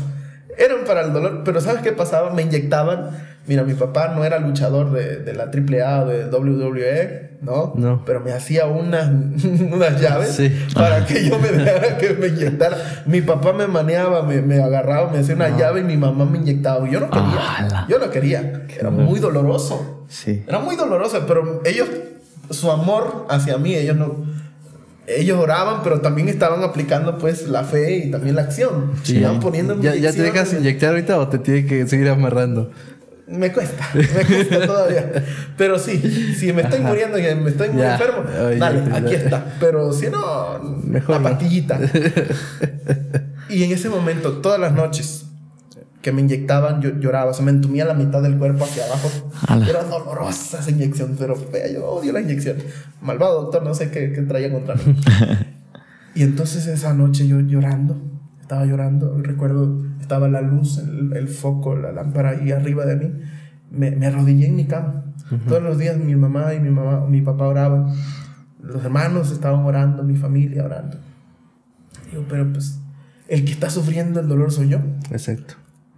eran 0.58 0.84
para 0.84 1.02
el 1.02 1.12
dolor, 1.12 1.42
pero 1.44 1.60
¿sabes 1.60 1.82
qué 1.82 1.92
pasaba? 1.92 2.34
Me 2.34 2.42
inyectaban. 2.42 3.10
Mira, 3.48 3.64
mi 3.64 3.72
papá 3.72 4.12
no 4.14 4.24
era 4.24 4.38
luchador 4.38 4.92
de, 4.92 5.16
de 5.20 5.32
la 5.32 5.44
AAA 5.44 6.02
o 6.02 6.06
de 6.06 6.26
WWE, 6.26 7.38
¿no? 7.40 7.72
No. 7.76 8.02
Pero 8.04 8.20
me 8.20 8.32
hacía 8.32 8.66
unas, 8.66 9.08
unas 9.72 10.00
llaves 10.00 10.38
para 10.74 11.06
que 11.06 11.28
yo 11.28 11.38
me 11.38 11.48
dejara 11.48 11.96
que 11.96 12.11
me 12.11 12.26
inyectara. 12.28 12.76
Mi 13.06 13.22
papá 13.22 13.54
me 13.54 13.66
maneaba, 13.66 14.22
me, 14.22 14.42
me 14.42 14.62
agarraba, 14.62 15.11
me 15.11 15.20
hacía 15.20 15.34
una 15.34 15.56
llave 15.56 15.80
y 15.80 15.84
mi 15.84 15.96
mamá 15.96 16.26
me 16.26 16.37
inyectaba. 16.38 16.88
Yo 16.90 17.00
no 17.00 17.11
quería. 17.11 17.87
Yo 17.88 17.98
no 17.98 18.11
quería. 18.11 18.66
Era 18.78 18.90
muy 18.90 19.18
doloroso. 19.18 20.04
Sí. 20.08 20.44
Era 20.46 20.58
muy 20.58 20.76
doloroso, 20.76 21.24
pero 21.26 21.62
ellos, 21.64 21.88
su 22.50 22.70
amor 22.70 23.26
hacia 23.30 23.56
mí, 23.56 23.74
ellos 23.74 23.96
no 23.96 24.28
ellos 25.06 25.38
oraban, 25.40 25.80
pero 25.82 26.02
también 26.02 26.28
estaban 26.28 26.62
aplicando 26.62 27.16
pues 27.16 27.48
la 27.48 27.64
fe 27.64 27.96
y 27.96 28.11
también 28.11 28.37
la 28.37 28.42
acción. 28.42 28.92
Sí. 29.02 29.24
poniendo 29.40 29.80
¿Ya, 29.80 29.94
¿Ya 29.94 30.12
te 30.12 30.20
dejas 30.20 30.52
inyectar 30.52 30.90
ahorita 30.90 31.18
o 31.18 31.28
te 31.28 31.38
tiene 31.38 31.66
que 31.66 31.87
seguir 31.87 32.11
amarrando? 32.11 32.70
Me 33.28 33.52
cuesta, 33.52 33.88
me 33.94 34.06
cuesta 34.06 34.66
todavía. 34.66 35.24
Pero 35.56 35.78
sí, 35.78 36.34
si 36.34 36.52
me 36.52 36.62
estoy 36.62 36.80
muriendo 36.80 37.18
y 37.18 37.22
me 37.34 37.50
estoy 37.50 37.70
muy 37.70 37.82
enfermo, 37.82 38.24
dale, 38.58 38.82
aquí 38.94 39.14
está. 39.14 39.44
Pero 39.60 39.92
si 39.92 40.08
no, 40.08 40.58
Mejor 40.84 41.16
la 41.16 41.22
pastillita. 41.22 41.78
y 43.50 43.62
en 43.64 43.72
ese 43.72 43.88
momento, 43.90 44.32
todas 44.38 44.58
las 44.58 44.72
noches, 44.72 45.26
que 46.02 46.12
me 46.12 46.22
inyectaban, 46.22 46.80
yo 46.80 46.90
lloraba, 46.98 47.34
se 47.34 47.42
me 47.42 47.50
entumía 47.50 47.84
la 47.84 47.94
mitad 47.94 48.22
del 48.22 48.38
cuerpo 48.38 48.64
hacia 48.64 48.84
abajo. 48.86 49.10
Era 49.68 49.82
dolorosa 49.82 50.60
esa 50.60 50.70
inyección, 50.70 51.16
pero 51.18 51.36
fea, 51.36 51.70
yo 51.70 51.86
odio 51.86 52.12
la 52.12 52.20
inyección. 52.20 52.56
Malvado 53.02 53.42
doctor, 53.42 53.62
no 53.62 53.74
sé 53.74 53.90
qué, 53.90 54.12
qué 54.12 54.22
traía 54.22 54.50
contra 54.52 54.76
mí. 54.76 54.96
y 56.14 56.22
entonces 56.22 56.66
esa 56.66 56.94
noche 56.94 57.26
yo 57.26 57.40
llorando, 57.40 58.00
estaba 58.48 58.64
llorando, 58.64 59.14
recuerdo, 59.18 59.84
estaba 60.00 60.26
la 60.26 60.40
luz, 60.40 60.78
el, 60.78 61.28
foco, 61.28 61.76
la 61.76 61.92
lámpara 61.92 62.30
ahí 62.30 62.50
arriba 62.50 62.87
de 62.87 62.96
mí, 62.96 63.12
me, 63.70 63.90
me 63.90 64.06
arrodillé 64.06 64.46
en 64.46 64.56
mi 64.56 64.66
cama. 64.66 65.04
Todos 65.46 65.62
los 65.62 65.76
días 65.76 65.98
mi 65.98 66.16
mamá 66.16 66.54
y 66.54 66.61
mi, 66.61 66.70
mamá, 66.70 67.06
mi 67.06 67.20
papá 67.20 67.46
oraban, 67.46 67.88
los 68.62 68.82
hermanos 68.82 69.30
estaban 69.32 69.66
orando, 69.66 70.02
mi 70.02 70.16
familia 70.16 70.64
orando. 70.64 70.96
Digo, 72.11 72.24
pero 72.26 72.50
pues 72.50 72.80
el 73.28 73.44
que 73.44 73.52
está 73.52 73.68
sufriendo 73.68 74.20
el 74.20 74.28
dolor 74.28 74.50
soy 74.50 74.70
yo. 74.70 74.78
Exacto. 75.11 75.56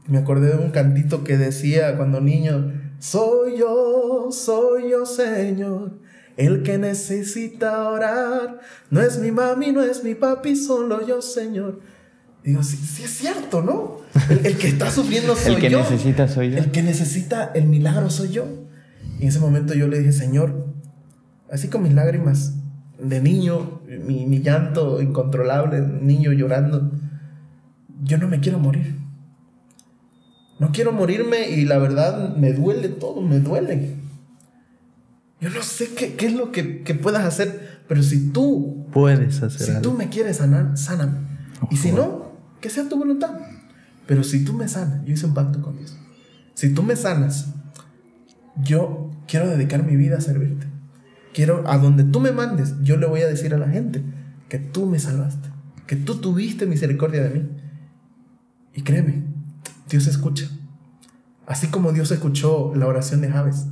Me 0.08 0.18
acordé 0.18 0.48
de 0.48 0.56
un 0.56 0.72
cantito 0.72 1.22
que 1.22 1.38
decía 1.38 1.96
cuando 1.96 2.20
niño, 2.20 2.72
soy 2.98 3.58
yo, 3.58 4.30
soy 4.32 4.90
yo, 4.90 5.06
Señor, 5.06 6.00
el 6.36 6.64
que 6.64 6.78
necesita 6.78 7.88
orar. 7.88 8.58
No 8.90 9.00
es 9.00 9.20
mi 9.20 9.30
mami, 9.30 9.70
no 9.70 9.84
es 9.84 10.02
mi 10.02 10.16
papi, 10.16 10.56
solo 10.56 11.06
yo, 11.06 11.22
Señor. 11.22 11.78
Digo, 12.44 12.62
sí, 12.62 12.76
sí 12.76 13.02
es 13.02 13.10
cierto, 13.10 13.62
¿no? 13.62 13.98
El, 14.28 14.56
que 14.56 14.68
está 14.68 14.90
sufriendo 14.90 15.36
soy 15.36 15.52
yo. 15.52 15.58
el 15.58 15.62
que 15.62 15.70
necesita 15.70 16.28
soy 16.28 16.50
yo. 16.50 16.58
El 16.58 16.70
que 16.70 16.82
necesita 16.82 17.50
el 17.54 17.66
milagro 17.66 18.10
soy 18.10 18.30
yo. 18.30 18.46
Y 19.18 19.22
en 19.22 19.28
ese 19.28 19.40
momento 19.40 19.74
yo 19.74 19.88
le 19.88 19.98
dije, 19.98 20.12
Señor, 20.12 20.66
así 21.50 21.68
con 21.68 21.82
mis 21.82 21.92
lágrimas 21.92 22.54
de 22.98 23.20
niño, 23.20 23.82
mi, 24.06 24.26
mi 24.26 24.40
llanto 24.40 25.00
incontrolable, 25.02 25.80
niño 25.80 26.32
llorando, 26.32 26.90
yo 28.02 28.18
no 28.18 28.28
me 28.28 28.40
quiero 28.40 28.58
morir. 28.58 28.96
No 30.58 30.72
quiero 30.72 30.92
morirme 30.92 31.48
y 31.50 31.64
la 31.64 31.78
verdad 31.78 32.36
me 32.36 32.52
duele 32.52 32.88
todo, 32.88 33.22
me 33.22 33.40
duele. 33.40 33.96
Yo 35.40 35.48
no 35.48 35.62
sé 35.62 35.94
qué, 35.94 36.14
qué 36.14 36.26
es 36.26 36.34
lo 36.34 36.52
que, 36.52 36.82
que, 36.82 36.94
puedas 36.94 37.24
hacer, 37.24 37.80
pero 37.88 38.02
si 38.02 38.28
tú 38.28 38.86
puedes 38.92 39.42
hacer 39.42 39.76
Si 39.76 39.82
tú 39.82 39.94
me 39.94 40.10
quieres 40.10 40.36
sanar, 40.36 40.76
sáname. 40.76 41.18
y 41.70 41.76
si 41.76 41.92
no, 41.92 42.29
que 42.60 42.70
sea 42.70 42.88
tu 42.88 42.96
voluntad. 42.98 43.30
Pero 44.06 44.24
si 44.24 44.44
tú 44.44 44.52
me 44.52 44.68
sanas, 44.68 45.04
yo 45.04 45.12
hice 45.12 45.26
un 45.26 45.34
pacto 45.34 45.62
con 45.62 45.76
Dios. 45.76 45.96
Si 46.54 46.74
tú 46.74 46.82
me 46.82 46.96
sanas, 46.96 47.54
yo 48.62 49.10
quiero 49.26 49.48
dedicar 49.48 49.84
mi 49.84 49.96
vida 49.96 50.18
a 50.18 50.20
servirte. 50.20 50.66
Quiero, 51.32 51.64
a 51.68 51.78
donde 51.78 52.04
tú 52.04 52.20
me 52.20 52.32
mandes, 52.32 52.74
yo 52.82 52.96
le 52.96 53.06
voy 53.06 53.22
a 53.22 53.28
decir 53.28 53.54
a 53.54 53.58
la 53.58 53.68
gente 53.68 54.02
que 54.48 54.58
tú 54.58 54.86
me 54.86 54.98
salvaste, 54.98 55.48
que 55.86 55.96
tú 55.96 56.16
tuviste 56.16 56.66
misericordia 56.66 57.22
de 57.22 57.30
mí. 57.30 57.48
Y 58.74 58.82
créeme, 58.82 59.24
Dios 59.88 60.06
escucha. 60.06 60.48
Así 61.46 61.68
como 61.68 61.92
Dios 61.92 62.10
escuchó 62.10 62.72
la 62.74 62.86
oración 62.86 63.20
de 63.20 63.30
Javes. 63.30 63.66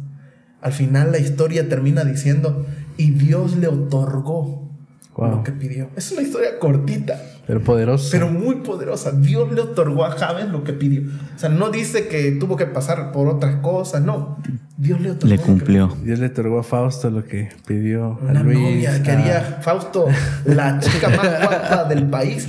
Al 0.60 0.72
final 0.72 1.12
la 1.12 1.18
historia 1.18 1.68
termina 1.68 2.04
diciendo, 2.04 2.64
y 2.96 3.10
Dios 3.10 3.56
le 3.56 3.68
otorgó 3.68 4.68
lo 5.16 5.42
que 5.42 5.52
pidió. 5.52 5.90
Es 5.96 6.12
una 6.12 6.22
historia 6.22 6.58
cortita. 6.58 7.20
Pero 7.48 7.62
poderosa. 7.64 8.08
Pero 8.12 8.28
muy 8.28 8.56
poderosa. 8.56 9.10
Dios 9.10 9.50
le 9.50 9.62
otorgó 9.62 10.04
a 10.04 10.10
Javes 10.10 10.48
lo 10.50 10.62
que 10.64 10.74
pidió. 10.74 11.00
O 11.34 11.38
sea, 11.38 11.48
no 11.48 11.70
dice 11.70 12.06
que 12.06 12.32
tuvo 12.32 12.56
que 12.56 12.66
pasar 12.66 13.10
por 13.10 13.26
otras 13.26 13.56
cosas, 13.62 14.02
no. 14.02 14.36
Dios 14.76 15.00
le 15.00 15.12
otorgó. 15.12 15.34
Le 15.34 15.40
cumplió. 15.40 15.96
Dios 16.04 16.18
le 16.18 16.26
otorgó 16.26 16.58
a 16.58 16.62
Fausto 16.62 17.08
lo 17.08 17.24
que 17.24 17.48
pidió. 17.66 18.18
Una 18.20 18.40
a 18.40 18.42
Luis, 18.42 18.58
novia. 18.58 19.02
Quería 19.02 19.60
Fausto, 19.62 20.08
la 20.44 20.78
chica 20.78 21.08
más 21.08 21.40
guapa 21.42 21.84
del 21.84 22.06
país. 22.10 22.48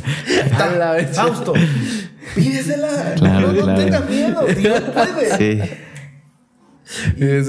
Fausto, 1.14 1.54
Pídesela. 2.36 3.16
no, 3.22 3.54
no 3.54 3.76
tengas 3.76 4.10
miedo. 4.10 4.46
Dios 4.48 4.82
puede. 4.82 5.38
Sí. 5.38 5.62
Es, 7.20 7.48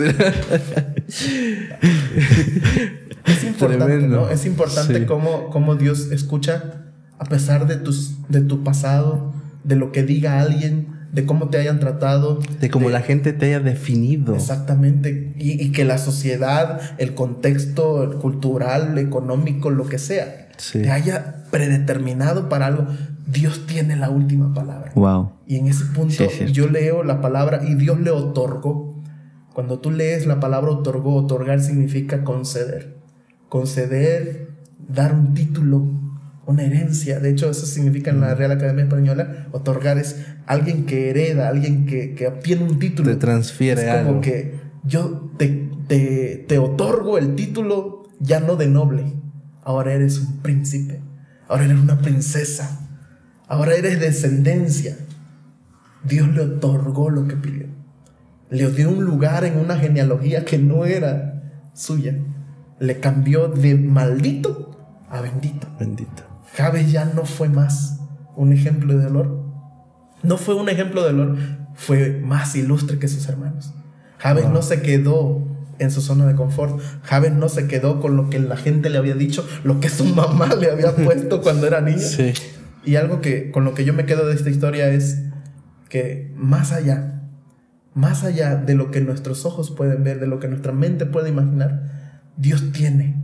importante, 3.44 3.84
Tremendo. 3.86 4.16
¿no? 4.20 4.28
Es 4.30 4.46
importante 4.46 5.00
Sí. 5.00 5.04
cómo, 5.06 5.50
cómo 5.50 5.74
Dios 5.76 6.10
escucha 6.12 6.79
a 7.20 7.24
pesar 7.26 7.66
de, 7.68 7.76
tus, 7.76 8.16
de 8.28 8.40
tu 8.40 8.64
pasado, 8.64 9.32
de 9.62 9.76
lo 9.76 9.92
que 9.92 10.02
diga 10.02 10.40
alguien, 10.40 10.98
de 11.12 11.26
cómo 11.26 11.48
te 11.50 11.58
hayan 11.58 11.78
tratado. 11.80 12.38
De 12.60 12.70
cómo 12.70 12.88
la 12.88 13.02
gente 13.02 13.32
te 13.32 13.46
haya 13.46 13.60
definido. 13.60 14.34
Exactamente. 14.34 15.34
Y, 15.36 15.62
y 15.62 15.70
que 15.70 15.84
la 15.84 15.98
sociedad, 15.98 16.80
el 16.98 17.14
contexto 17.14 18.18
cultural, 18.20 18.96
económico, 18.98 19.70
lo 19.70 19.86
que 19.86 19.98
sea, 19.98 20.48
Sí. 20.56 20.82
te 20.82 20.90
haya 20.90 21.44
predeterminado 21.50 22.48
para 22.48 22.66
algo. 22.66 22.86
Dios 23.26 23.66
tiene 23.66 23.96
la 23.96 24.10
última 24.10 24.52
palabra. 24.54 24.92
Wow. 24.94 25.32
Y 25.46 25.56
en 25.56 25.68
ese 25.68 25.84
punto 25.86 26.14
Sí, 26.30 26.52
yo 26.52 26.68
leo 26.68 27.02
la 27.04 27.20
palabra 27.20 27.60
y 27.66 27.74
Dios 27.74 28.00
le 28.00 28.10
otorgó. 28.10 29.00
Cuando 29.52 29.78
tú 29.78 29.90
lees 29.90 30.26
la 30.26 30.38
palabra 30.40 30.70
otorgó, 30.70 31.14
otorgar 31.16 31.60
significa 31.60 32.24
conceder. 32.24 32.96
Conceder, 33.48 34.48
dar 34.88 35.12
un 35.14 35.34
título, 35.34 35.86
una 36.46 36.64
herencia. 36.64 37.20
De 37.20 37.30
hecho, 37.30 37.50
eso 37.50 37.66
significa 37.66 38.10
en 38.10 38.20
la 38.20 38.34
Real 38.34 38.52
Academia 38.52 38.84
Española, 38.84 39.48
otorgar 39.52 39.98
es 39.98 40.24
alguien 40.46 40.84
que 40.86 41.10
hereda, 41.10 41.48
alguien 41.48 41.86
que, 41.86 42.14
que 42.14 42.26
obtiene 42.26 42.64
un 42.64 42.78
título. 42.78 43.10
Te 43.10 43.16
transfiere 43.16 43.82
es 43.82 43.96
como 43.96 44.08
algo. 44.08 44.20
que 44.20 44.54
yo 44.84 45.30
te, 45.36 45.70
te, 45.86 46.44
te 46.48 46.58
otorgo 46.58 47.18
el 47.18 47.34
título 47.34 48.08
ya 48.18 48.40
no 48.40 48.56
de 48.56 48.68
noble. 48.68 49.12
Ahora 49.62 49.92
eres 49.92 50.18
un 50.18 50.38
príncipe. 50.38 51.00
Ahora 51.48 51.64
eres 51.64 51.78
una 51.78 51.98
princesa. 51.98 52.88
Ahora 53.48 53.74
eres 53.74 54.00
descendencia. 54.00 54.96
Dios 56.04 56.28
le 56.28 56.42
otorgó 56.42 57.10
lo 57.10 57.26
que 57.26 57.36
pidió. 57.36 57.66
Le 58.48 58.70
dio 58.70 58.90
un 58.90 59.04
lugar 59.04 59.44
en 59.44 59.58
una 59.58 59.76
genealogía 59.76 60.44
que 60.44 60.58
no 60.58 60.84
era 60.84 61.42
suya. 61.74 62.16
Le 62.78 62.98
cambió 63.00 63.48
de 63.48 63.74
maldito 63.74 64.70
a 65.08 65.20
bendito. 65.20 65.68
Bendito. 65.78 66.29
Jabes 66.54 66.90
ya 66.92 67.04
no 67.04 67.24
fue 67.24 67.48
más 67.48 68.00
un 68.36 68.52
ejemplo 68.52 68.96
de 68.96 69.04
dolor. 69.04 69.44
No 70.22 70.36
fue 70.36 70.54
un 70.54 70.68
ejemplo 70.68 71.02
de 71.02 71.12
dolor, 71.12 71.36
fue 71.74 72.20
más 72.22 72.54
ilustre 72.56 72.98
que 72.98 73.08
sus 73.08 73.28
hermanos. 73.28 73.72
Jabes 74.18 74.48
no 74.48 74.60
se 74.60 74.82
quedó 74.82 75.46
en 75.78 75.90
su 75.90 76.02
zona 76.02 76.26
de 76.26 76.34
confort. 76.34 76.80
Jabes 77.02 77.32
no 77.32 77.48
se 77.48 77.66
quedó 77.66 78.00
con 78.00 78.16
lo 78.16 78.28
que 78.30 78.38
la 78.38 78.56
gente 78.56 78.90
le 78.90 78.98
había 78.98 79.14
dicho, 79.14 79.46
lo 79.64 79.80
que 79.80 79.88
su 79.88 80.04
mamá 80.14 80.54
le 80.54 80.70
había 80.70 80.94
puesto 80.94 81.40
cuando 81.40 81.66
era 81.66 81.80
niño. 81.80 81.98
Sí. 81.98 82.32
Y 82.84 82.96
algo 82.96 83.20
que 83.20 83.50
con 83.50 83.64
lo 83.64 83.74
que 83.74 83.84
yo 83.84 83.92
me 83.92 84.06
quedo 84.06 84.26
de 84.26 84.34
esta 84.34 84.50
historia 84.50 84.90
es 84.90 85.22
que 85.88 86.32
más 86.36 86.72
allá, 86.72 87.22
más 87.94 88.24
allá 88.24 88.56
de 88.56 88.74
lo 88.74 88.90
que 88.90 89.00
nuestros 89.00 89.44
ojos 89.44 89.70
pueden 89.70 90.04
ver, 90.04 90.20
de 90.20 90.26
lo 90.26 90.38
que 90.38 90.48
nuestra 90.48 90.72
mente 90.72 91.04
puede 91.06 91.30
imaginar, 91.30 92.20
Dios 92.36 92.72
tiene, 92.72 93.22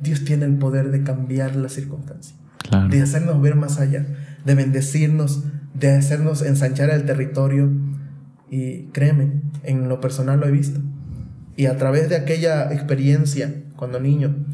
Dios 0.00 0.24
tiene 0.24 0.46
el 0.46 0.56
poder 0.56 0.90
de 0.90 1.02
cambiar 1.02 1.54
las 1.56 1.74
circunstancias, 1.74 2.38
Claro. 2.68 2.88
de 2.88 3.02
hacernos 3.02 3.40
ver 3.40 3.54
más 3.54 3.78
allá, 3.78 4.06
de 4.44 4.54
bendecirnos, 4.54 5.44
de 5.74 5.90
hacernos 5.90 6.42
ensanchar 6.42 6.90
el 6.90 7.04
territorio. 7.04 7.70
Y 8.50 8.84
créeme, 8.92 9.42
en 9.64 9.88
lo 9.88 10.00
personal 10.00 10.40
lo 10.40 10.46
he 10.46 10.52
visto. 10.52 10.80
Y 11.56 11.66
a 11.66 11.76
través 11.76 12.08
de 12.08 12.16
aquella 12.16 12.72
experiencia, 12.72 13.64
cuando 13.76 13.98
niño, 13.98 14.46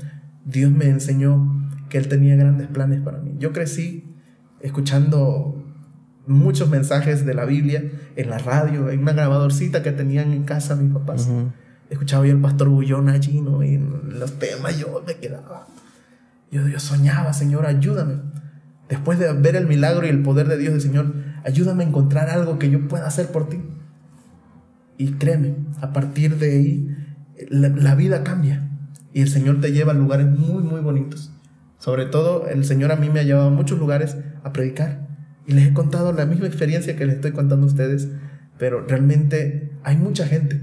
Dios 0.45 0.71
me 0.71 0.87
enseñó 0.87 1.71
que 1.89 1.99
Él 1.99 2.09
tenía 2.09 2.37
grandes 2.37 2.69
planes 2.69 3.01
para 3.01 3.19
mí. 3.19 3.35
Yo 3.39 3.53
crecí 3.53 4.17
escuchando 4.61 5.63
muchos 6.27 6.69
mensajes 6.69 7.27
de 7.27 7.35
la 7.35 7.45
Biblia 7.45 7.85
en 8.17 8.31
la 8.31 8.39
radio, 8.39 8.91
en 8.91 9.01
una 9.01 9.13
grabadorcita 9.13 9.83
que 9.83 9.93
tenían 9.93 10.33
en 10.33 10.45
casa 10.45 10.77
mis 10.77 10.93
papás. 10.93 11.27
Ujú. 11.27 11.53
Escuchaba 11.91 12.27
yo 12.27 12.33
el 12.33 12.41
pastor 12.41 12.69
Bullón 12.69 13.09
allí, 13.09 13.41
¿no? 13.41 13.63
Y 13.63 13.75
en 13.75 14.19
los 14.19 14.39
temas 14.39 14.79
yo 14.79 15.03
me 15.07 15.15
quedaba. 15.17 15.67
Yo, 16.53 16.69
yo 16.69 16.79
soñaba, 16.79 17.33
Señor, 17.33 17.67
ayúdame. 17.67 18.17
Después 18.89 19.19
de 19.19 19.33
ver 19.33 19.57
el 19.57 19.67
milagro 19.67 20.07
y 20.07 20.11
el 20.11 20.23
poder 20.23 20.47
de 20.49 20.59
Dios, 20.59 20.75
el 20.75 20.81
Señor, 20.81 21.15
ayúdame 21.45 21.83
a 21.83 21.89
encontrar 21.89 22.29
algo 22.29 22.59
que 22.59 22.71
yo 22.71 22.87
pueda 22.87 23.07
hacer 23.07 23.29
por 23.33 23.49
ti. 23.49 23.59
Y 24.99 25.13
créeme, 25.15 25.57
a 25.81 25.93
partir 25.93 26.37
de 26.37 26.53
ahí, 26.53 26.97
la, 27.49 27.71
la 27.71 27.95
vida 27.95 28.23
cambia. 28.23 28.69
Y 29.15 29.23
el 29.23 29.29
Señor 29.29 29.61
te 29.61 29.73
lleva 29.73 29.93
a 29.93 29.95
lugares 29.97 30.27
muy, 30.27 30.63
muy 30.63 30.81
bonitos. 30.81 31.33
Sobre 31.79 32.07
todo, 32.07 32.47
el 32.47 32.65
Señor 32.65 32.93
a 32.93 32.97
mí 32.97 33.09
me 33.09 33.21
ha 33.21 33.25
llevado 33.25 33.49
a 33.49 33.51
muchos 33.51 33.79
lugares 33.79 34.17
a 34.45 34.53
predicar. 34.53 35.09
Y 35.47 35.55
les 35.55 35.67
he 35.67 35.73
contado 35.73 36.13
la 36.13 36.27
misma 36.27 36.47
experiencia 36.47 36.97
que 36.97 37.07
les 37.07 37.17
estoy 37.17 37.33
contando 37.33 37.67
a 37.67 37.69
ustedes. 37.71 38.09
Pero 38.59 38.87
realmente 38.87 39.73
hay 39.83 39.97
mucha 39.97 40.27
gente 40.27 40.61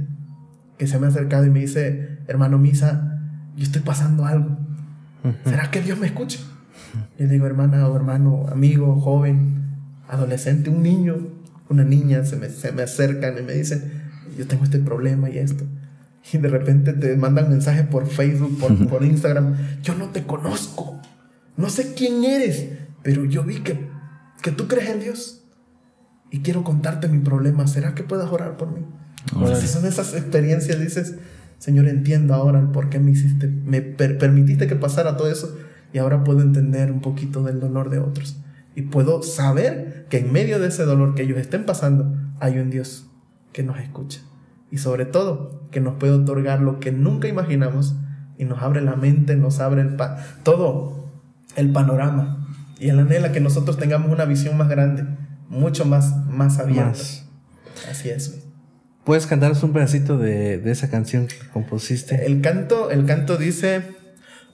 que 0.77 0.87
se 0.87 0.97
me 0.99 1.07
ha 1.07 1.09
acercado 1.09 1.45
y 1.45 1.49
me 1.49 1.59
dice, 1.59 2.19
hermano 2.27 2.57
Misa, 2.57 3.19
yo 3.55 3.63
estoy 3.63 3.81
pasando 3.81 4.25
algo. 4.25 4.68
¿Será 5.43 5.69
que 5.71 5.81
Dios 5.81 5.99
me 5.99 6.07
escucha? 6.07 6.39
Y 7.17 7.23
le 7.23 7.29
digo, 7.29 7.45
hermana 7.45 7.87
o 7.87 7.95
hermano, 7.95 8.45
amigo, 8.51 8.99
joven, 8.99 9.77
adolescente, 10.07 10.69
un 10.69 10.81
niño, 10.81 11.17
una 11.69 11.83
niña, 11.83 12.25
se 12.25 12.35
me, 12.35 12.49
se 12.49 12.71
me 12.71 12.83
acercan 12.83 13.37
y 13.37 13.41
me 13.41 13.53
dicen, 13.53 13.91
yo 14.37 14.47
tengo 14.47 14.63
este 14.63 14.79
problema 14.79 15.29
y 15.29 15.37
esto. 15.37 15.65
Y 16.31 16.37
de 16.37 16.49
repente 16.49 16.93
te 16.93 17.15
mandan 17.15 17.49
mensajes 17.49 17.85
por 17.85 18.07
Facebook, 18.07 18.57
por, 18.59 18.87
por 18.87 19.03
Instagram, 19.03 19.55
yo 19.81 19.95
no 19.95 20.09
te 20.09 20.23
conozco, 20.23 20.99
no 21.57 21.69
sé 21.69 21.93
quién 21.93 22.23
eres, 22.23 22.69
pero 23.03 23.25
yo 23.25 23.43
vi 23.43 23.59
que, 23.59 23.89
que 24.41 24.51
tú 24.51 24.67
crees 24.67 24.89
en 24.89 25.01
Dios 25.01 25.43
y 26.31 26.39
quiero 26.39 26.63
contarte 26.63 27.07
mi 27.07 27.19
problema. 27.19 27.67
¿Será 27.67 27.95
que 27.95 28.03
puedas 28.03 28.31
orar 28.31 28.57
por 28.57 28.71
mí? 28.71 28.85
Si 29.59 29.67
son 29.67 29.85
esas 29.85 30.13
experiencias, 30.13 30.79
dices, 30.79 31.15
Señor, 31.59 31.87
entiendo 31.87 32.33
ahora 32.33 32.59
el 32.59 32.67
por 32.69 32.89
qué 32.89 32.99
me 32.99 33.11
hiciste, 33.11 33.47
me 33.47 33.81
per- 33.81 34.17
permitiste 34.17 34.65
que 34.65 34.75
pasara 34.75 35.15
todo 35.17 35.29
eso 35.29 35.55
y 35.93 35.99
ahora 35.99 36.23
puedo 36.23 36.41
entender 36.41 36.91
un 36.91 37.01
poquito 37.01 37.43
del 37.43 37.59
dolor 37.59 37.89
de 37.91 37.99
otros. 37.99 38.37
Y 38.75 38.83
puedo 38.83 39.21
saber 39.23 40.07
que 40.09 40.19
en 40.19 40.31
medio 40.31 40.57
de 40.59 40.69
ese 40.69 40.85
dolor 40.85 41.13
que 41.15 41.23
ellos 41.23 41.37
estén 41.37 41.65
pasando, 41.65 42.15
hay 42.39 42.57
un 42.59 42.69
Dios 42.69 43.07
que 43.53 43.61
nos 43.61 43.77
escucha. 43.79 44.21
Y 44.71 44.77
sobre 44.77 45.05
todo, 45.05 45.63
que 45.71 45.81
nos 45.81 45.95
puede 45.95 46.13
otorgar 46.13 46.61
lo 46.61 46.79
que 46.79 46.91
nunca 46.91 47.27
imaginamos 47.27 47.95
y 48.37 48.45
nos 48.45 48.61
abre 48.61 48.81
la 48.81 48.95
mente, 48.95 49.35
nos 49.35 49.59
abre 49.59 49.81
el 49.81 49.95
pa 49.95 50.17
todo 50.43 51.09
el 51.55 51.71
panorama. 51.71 52.47
Y 52.79 52.87
él 52.89 52.99
anhela 52.99 53.31
que 53.33 53.41
nosotros 53.41 53.77
tengamos 53.77 54.11
una 54.11 54.23
visión 54.25 54.55
más 54.57 54.69
grande, 54.69 55.03
mucho 55.49 55.83
más, 55.83 56.25
más 56.27 56.59
abierta. 56.59 56.85
Más. 56.91 57.25
Así 57.89 58.09
es. 58.09 58.45
¿Puedes 59.09 59.25
cantarnos 59.25 59.63
un 59.63 59.73
pedacito 59.73 60.19
de, 60.19 60.59
de 60.59 60.71
esa 60.71 60.91
canción 60.91 61.25
que 61.25 61.35
compusiste? 61.51 62.27
El 62.27 62.41
canto, 62.41 62.91
el 62.91 63.07
canto 63.07 63.37
dice, 63.37 63.81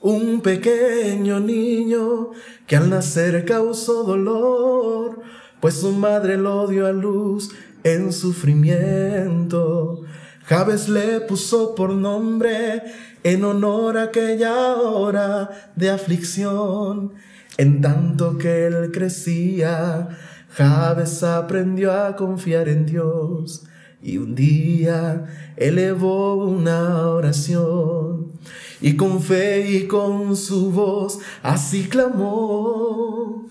un 0.02 0.40
pequeño 0.40 1.42
niño 1.42 2.30
que 2.66 2.78
al 2.78 2.90
nacer 2.90 3.44
causó 3.44 4.06
dolor, 4.06 5.24
pues 5.60 5.74
su 5.74 5.92
madre 5.92 6.38
lo 6.38 6.68
dio 6.68 6.88
a 6.88 6.94
luz 6.94 7.50
en 7.84 8.14
sufrimiento. 8.14 10.04
Javes 10.46 10.88
le 10.88 11.20
puso 11.20 11.76
por 11.76 11.92
nombre 11.92 12.82
en 13.26 13.44
honor 13.44 13.98
a 13.98 14.04
aquella 14.04 14.76
hora 14.76 15.50
de 15.76 15.90
aflicción. 15.90 17.12
En 17.58 17.82
tanto 17.82 18.38
que 18.38 18.68
él 18.68 18.92
crecía, 18.94 20.08
Javes 20.52 21.24
aprendió 21.24 21.92
a 21.92 22.16
confiar 22.16 22.70
en 22.70 22.86
Dios. 22.86 23.66
Y 24.06 24.20
un 24.20 24.36
día 24.36 25.26
elevó 25.58 26.36
una 26.36 27.10
oración 27.10 28.34
y 28.80 28.96
con 28.96 29.20
fe 29.20 29.68
y 29.68 29.88
con 29.88 30.38
su 30.38 30.70
voz 30.70 31.18
así 31.42 31.90
clamó, 31.90 33.48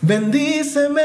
bendíceme, 0.00 1.02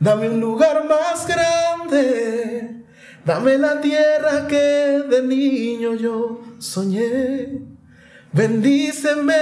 dame 0.00 0.30
un 0.30 0.40
lugar 0.40 0.84
más 0.88 1.28
grande, 1.28 2.82
dame 3.24 3.56
la 3.56 3.80
tierra 3.80 4.48
que 4.48 5.04
de 5.08 5.22
niño 5.22 5.94
yo 5.94 6.40
soñé, 6.58 7.62
bendíceme 8.32 9.32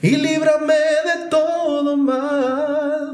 y 0.00 0.10
líbrame 0.18 0.74
de 0.74 1.28
todo 1.28 1.96
mal. 1.96 3.11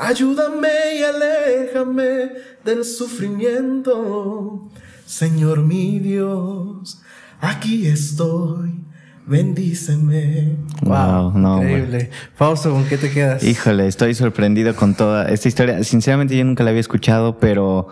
Ayúdame 0.00 0.68
y 0.98 1.02
aléjame 1.02 2.30
del 2.64 2.84
sufrimiento. 2.84 4.68
Señor 5.04 5.62
mi 5.62 5.98
Dios, 5.98 7.02
aquí 7.40 7.86
estoy. 7.86 8.80
Bendíceme. 9.26 10.56
Wow, 10.82 11.36
no. 11.36 11.62
Increíble. 11.62 12.10
Fausto, 12.34 12.70
¿con 12.70 12.86
qué 12.86 12.96
te 12.96 13.10
quedas? 13.10 13.44
Híjole, 13.44 13.86
estoy 13.86 14.14
sorprendido 14.14 14.74
con 14.74 14.94
toda 14.94 15.28
esta 15.28 15.48
historia. 15.48 15.84
Sinceramente 15.84 16.36
yo 16.36 16.44
nunca 16.44 16.64
la 16.64 16.70
había 16.70 16.80
escuchado, 16.80 17.38
pero 17.38 17.88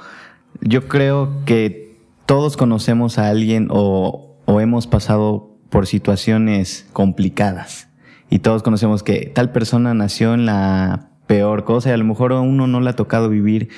yo 0.63 0.89
creo 0.89 1.45
que 1.45 2.01
todos 2.25 2.57
conocemos 2.57 3.19
a 3.19 3.29
alguien 3.29 3.69
o, 3.71 4.37
o 4.47 4.61
hemos 4.61 4.87
pasado 4.87 5.59
por 5.69 5.87
situaciones 5.87 6.87
complicadas. 6.95 7.89
Y 8.31 8.39
todos 8.39 8.63
conocemos 8.63 9.03
que 9.03 9.31
tal 9.35 9.53
persona 9.53 9.93
nació 9.95 10.35
en 10.35 10.47
la 10.47 11.08
peor 11.29 11.63
cosa 11.63 11.91
y 11.91 11.93
a 11.93 11.97
lo 11.97 12.05
mejor 12.05 12.33
a 12.33 12.41
uno 12.41 12.67
no 12.67 12.81
le 12.81 12.91
ha 12.91 12.97
tocado 12.97 13.29
vivir. 13.29 13.69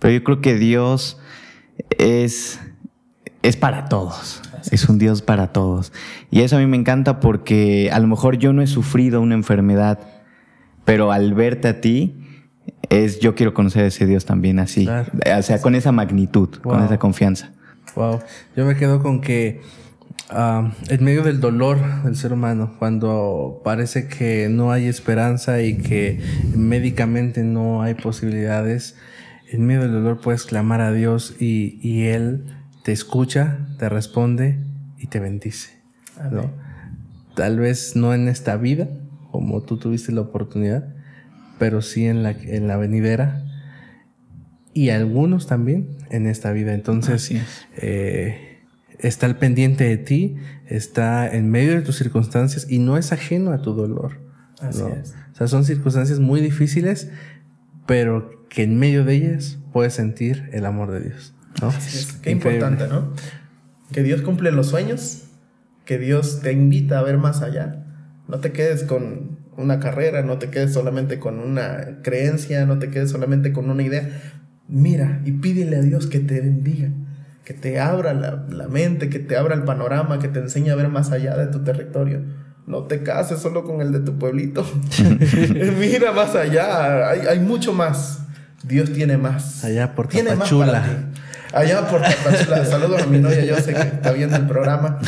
Pero 0.00 0.12
yo 0.14 0.24
creo 0.24 0.40
que 0.40 0.56
Dios 0.56 1.20
es, 1.98 2.60
es 3.42 3.56
para 3.56 3.84
todos. 3.84 4.42
Es 4.72 4.88
un 4.88 4.98
Dios 4.98 5.22
para 5.22 5.52
todos. 5.52 5.92
Y 6.32 6.40
eso 6.40 6.56
a 6.56 6.58
mí 6.58 6.66
me 6.66 6.76
encanta 6.76 7.20
porque 7.20 7.90
a 7.92 8.00
lo 8.00 8.08
mejor 8.08 8.38
yo 8.38 8.52
no 8.52 8.62
he 8.62 8.66
sufrido 8.66 9.20
una 9.20 9.36
enfermedad, 9.36 10.00
pero 10.84 11.12
al 11.12 11.34
verte 11.34 11.68
a 11.68 11.80
ti, 11.80 12.16
es 12.90 13.20
yo 13.20 13.34
quiero 13.34 13.54
conocer 13.54 13.84
a 13.84 13.86
ese 13.86 14.06
Dios 14.06 14.24
también 14.24 14.58
así. 14.58 14.88
O 14.88 15.42
sea, 15.42 15.60
con 15.60 15.76
esa 15.76 15.92
magnitud, 15.92 16.48
con 16.62 16.82
esa 16.82 16.98
confianza. 16.98 17.52
Wow. 17.94 18.20
Yo 18.56 18.64
me 18.64 18.76
quedo 18.76 19.02
con 19.02 19.20
que 19.20 19.62
ah, 20.30 20.72
en 20.88 21.04
medio 21.04 21.22
del 21.22 21.40
dolor 21.40 21.78
del 22.04 22.16
ser 22.16 22.32
humano, 22.32 22.74
cuando 22.78 23.60
parece 23.64 24.08
que 24.08 24.48
no 24.48 24.72
hay 24.72 24.86
esperanza 24.86 25.62
y 25.62 25.78
que 25.78 26.20
médicamente 26.54 27.42
no 27.42 27.82
hay 27.82 27.94
posibilidades, 27.94 28.96
en 29.50 29.64
medio 29.66 29.82
del 29.82 29.92
dolor 29.92 30.20
puedes 30.20 30.44
clamar 30.44 30.80
a 30.80 30.92
Dios 30.92 31.36
y, 31.40 31.78
y 31.82 32.04
Él 32.04 32.44
te 32.82 32.92
escucha, 32.92 33.66
te 33.78 33.88
responde 33.88 34.58
y 34.98 35.08
te 35.08 35.20
bendice. 35.20 35.70
Tal 37.34 37.58
vez 37.58 37.96
no 37.96 38.14
en 38.14 38.28
esta 38.28 38.56
vida, 38.56 38.88
como 39.30 39.62
tú 39.62 39.76
tuviste 39.76 40.12
la 40.12 40.22
oportunidad, 40.22 40.94
pero 41.58 41.82
sí 41.82 42.06
en 42.06 42.22
la, 42.22 42.30
en 42.30 42.68
la 42.68 42.76
venidera 42.76 43.44
y 44.72 44.90
algunos 44.90 45.46
también 45.46 45.96
en 46.10 46.26
esta 46.26 46.52
vida. 46.52 46.74
Entonces, 46.74 47.32
eh, 47.76 48.55
está 48.98 49.26
al 49.26 49.36
pendiente 49.36 49.84
de 49.84 49.96
ti, 49.96 50.36
está 50.66 51.28
en 51.32 51.50
medio 51.50 51.72
de 51.72 51.82
tus 51.82 51.96
circunstancias 51.96 52.66
y 52.68 52.78
no 52.78 52.96
es 52.96 53.12
ajeno 53.12 53.52
a 53.52 53.62
tu 53.62 53.74
dolor. 53.74 54.20
Así 54.60 54.82
es. 55.00 55.14
O 55.32 55.36
sea, 55.36 55.48
son 55.48 55.64
circunstancias 55.64 56.18
muy 56.18 56.40
difíciles, 56.40 57.10
pero 57.86 58.46
que 58.48 58.62
en 58.62 58.78
medio 58.78 59.04
de 59.04 59.14
ellas 59.14 59.58
puedes 59.72 59.94
sentir 59.94 60.48
el 60.52 60.64
amor 60.66 60.90
de 60.90 61.00
Dios. 61.00 61.34
¿no? 61.60 61.72
Qué 62.22 62.30
importante, 62.30 62.88
¿no? 62.88 63.12
Que 63.92 64.02
Dios 64.02 64.22
cumple 64.22 64.50
los 64.52 64.68
sueños, 64.68 65.24
que 65.84 65.98
Dios 65.98 66.40
te 66.42 66.52
invita 66.52 66.98
a 66.98 67.02
ver 67.02 67.18
más 67.18 67.42
allá. 67.42 67.84
No 68.28 68.40
te 68.40 68.52
quedes 68.52 68.82
con 68.82 69.38
una 69.56 69.80
carrera, 69.80 70.22
no 70.22 70.38
te 70.38 70.50
quedes 70.50 70.72
solamente 70.72 71.18
con 71.18 71.38
una 71.38 72.02
creencia, 72.02 72.66
no 72.66 72.78
te 72.78 72.90
quedes 72.90 73.10
solamente 73.10 73.52
con 73.52 73.70
una 73.70 73.82
idea. 73.82 74.08
Mira 74.68 75.22
y 75.24 75.32
pídele 75.32 75.76
a 75.76 75.82
Dios 75.82 76.06
que 76.06 76.18
te 76.18 76.40
bendiga, 76.40 76.90
que 77.46 77.54
te 77.54 77.78
abra 77.78 78.12
la, 78.12 78.66
mente, 78.66 79.08
que 79.08 79.20
te 79.20 79.36
abra 79.36 79.54
el 79.54 79.62
panorama, 79.62 80.18
que 80.18 80.26
te 80.26 80.40
enseñe 80.40 80.70
a 80.70 80.74
ver 80.74 80.88
más 80.88 81.12
allá 81.12 81.36
de 81.36 81.46
tu 81.46 81.62
territorio. 81.62 82.20
No 82.66 82.82
te 82.82 83.04
cases 83.04 83.38
solo 83.38 83.62
con 83.62 83.80
el 83.80 83.92
de 83.92 84.00
tu 84.00 84.18
pueblito. 84.18 84.66
Mira 85.78 86.10
más 86.10 86.34
allá, 86.34 87.08
hay, 87.08 87.20
hay, 87.20 87.38
mucho 87.38 87.72
más. 87.72 88.18
Dios 88.64 88.92
tiene 88.92 89.16
más. 89.16 89.64
Allá 89.64 89.94
por 89.94 90.08
tiene 90.08 90.30
Tapachula. 90.30 90.84
Allá 91.52 91.86
por 91.86 92.02
Tapachula. 92.02 92.64
Saludos 92.68 93.02
a 93.04 93.06
mi 93.06 93.20
novia, 93.20 93.44
yo 93.44 93.54
sé 93.58 93.74
que 93.74 93.80
está 93.80 94.10
viendo 94.10 94.34
el 94.34 94.48
programa. 94.48 94.98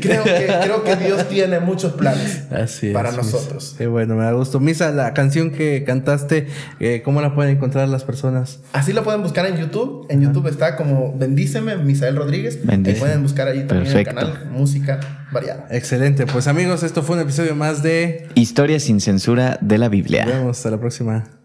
Creo, 0.00 0.24
que, 0.24 0.46
creo 0.62 0.84
que 0.84 0.96
Dios 0.96 1.28
tiene 1.28 1.60
muchos 1.60 1.92
planes 1.92 2.44
para 2.92 3.12
nosotros. 3.12 3.74
Qué 3.76 3.86
bueno, 3.86 4.16
me 4.16 4.24
da 4.24 4.32
gusto. 4.32 4.60
Misa, 4.60 4.90
la 4.90 5.14
canción 5.14 5.50
que 5.50 5.84
cantaste, 5.84 6.46
eh, 6.78 7.02
¿cómo 7.04 7.20
la 7.20 7.34
pueden 7.34 7.56
encontrar 7.56 7.88
las 7.88 8.04
personas? 8.04 8.60
Así 8.72 8.92
la 8.92 9.02
pueden 9.02 9.22
buscar 9.22 9.46
en 9.46 9.56
YouTube. 9.56 10.06
En 10.10 10.20
YouTube 10.20 10.48
está 10.48 10.76
como 10.76 11.16
Bendíceme, 11.16 11.76
Misael 11.76 12.16
Rodríguez. 12.16 12.58
Pueden 12.98 13.22
buscar 13.22 13.48
ahí 13.48 13.66
también 13.66 13.96
el 13.96 14.04
canal, 14.04 14.48
música 14.50 15.00
variada. 15.32 15.66
Excelente. 15.70 16.26
Pues 16.26 16.46
amigos, 16.46 16.82
esto 16.82 17.02
fue 17.02 17.16
un 17.16 17.22
episodio 17.22 17.54
más 17.54 17.82
de 17.82 18.28
Historia 18.34 18.80
sin 18.80 19.00
censura 19.00 19.58
de 19.60 19.78
la 19.78 19.88
Biblia. 19.88 20.24
Nos 20.24 20.34
vemos 20.34 20.56
hasta 20.58 20.70
la 20.70 20.78
próxima. 20.78 21.39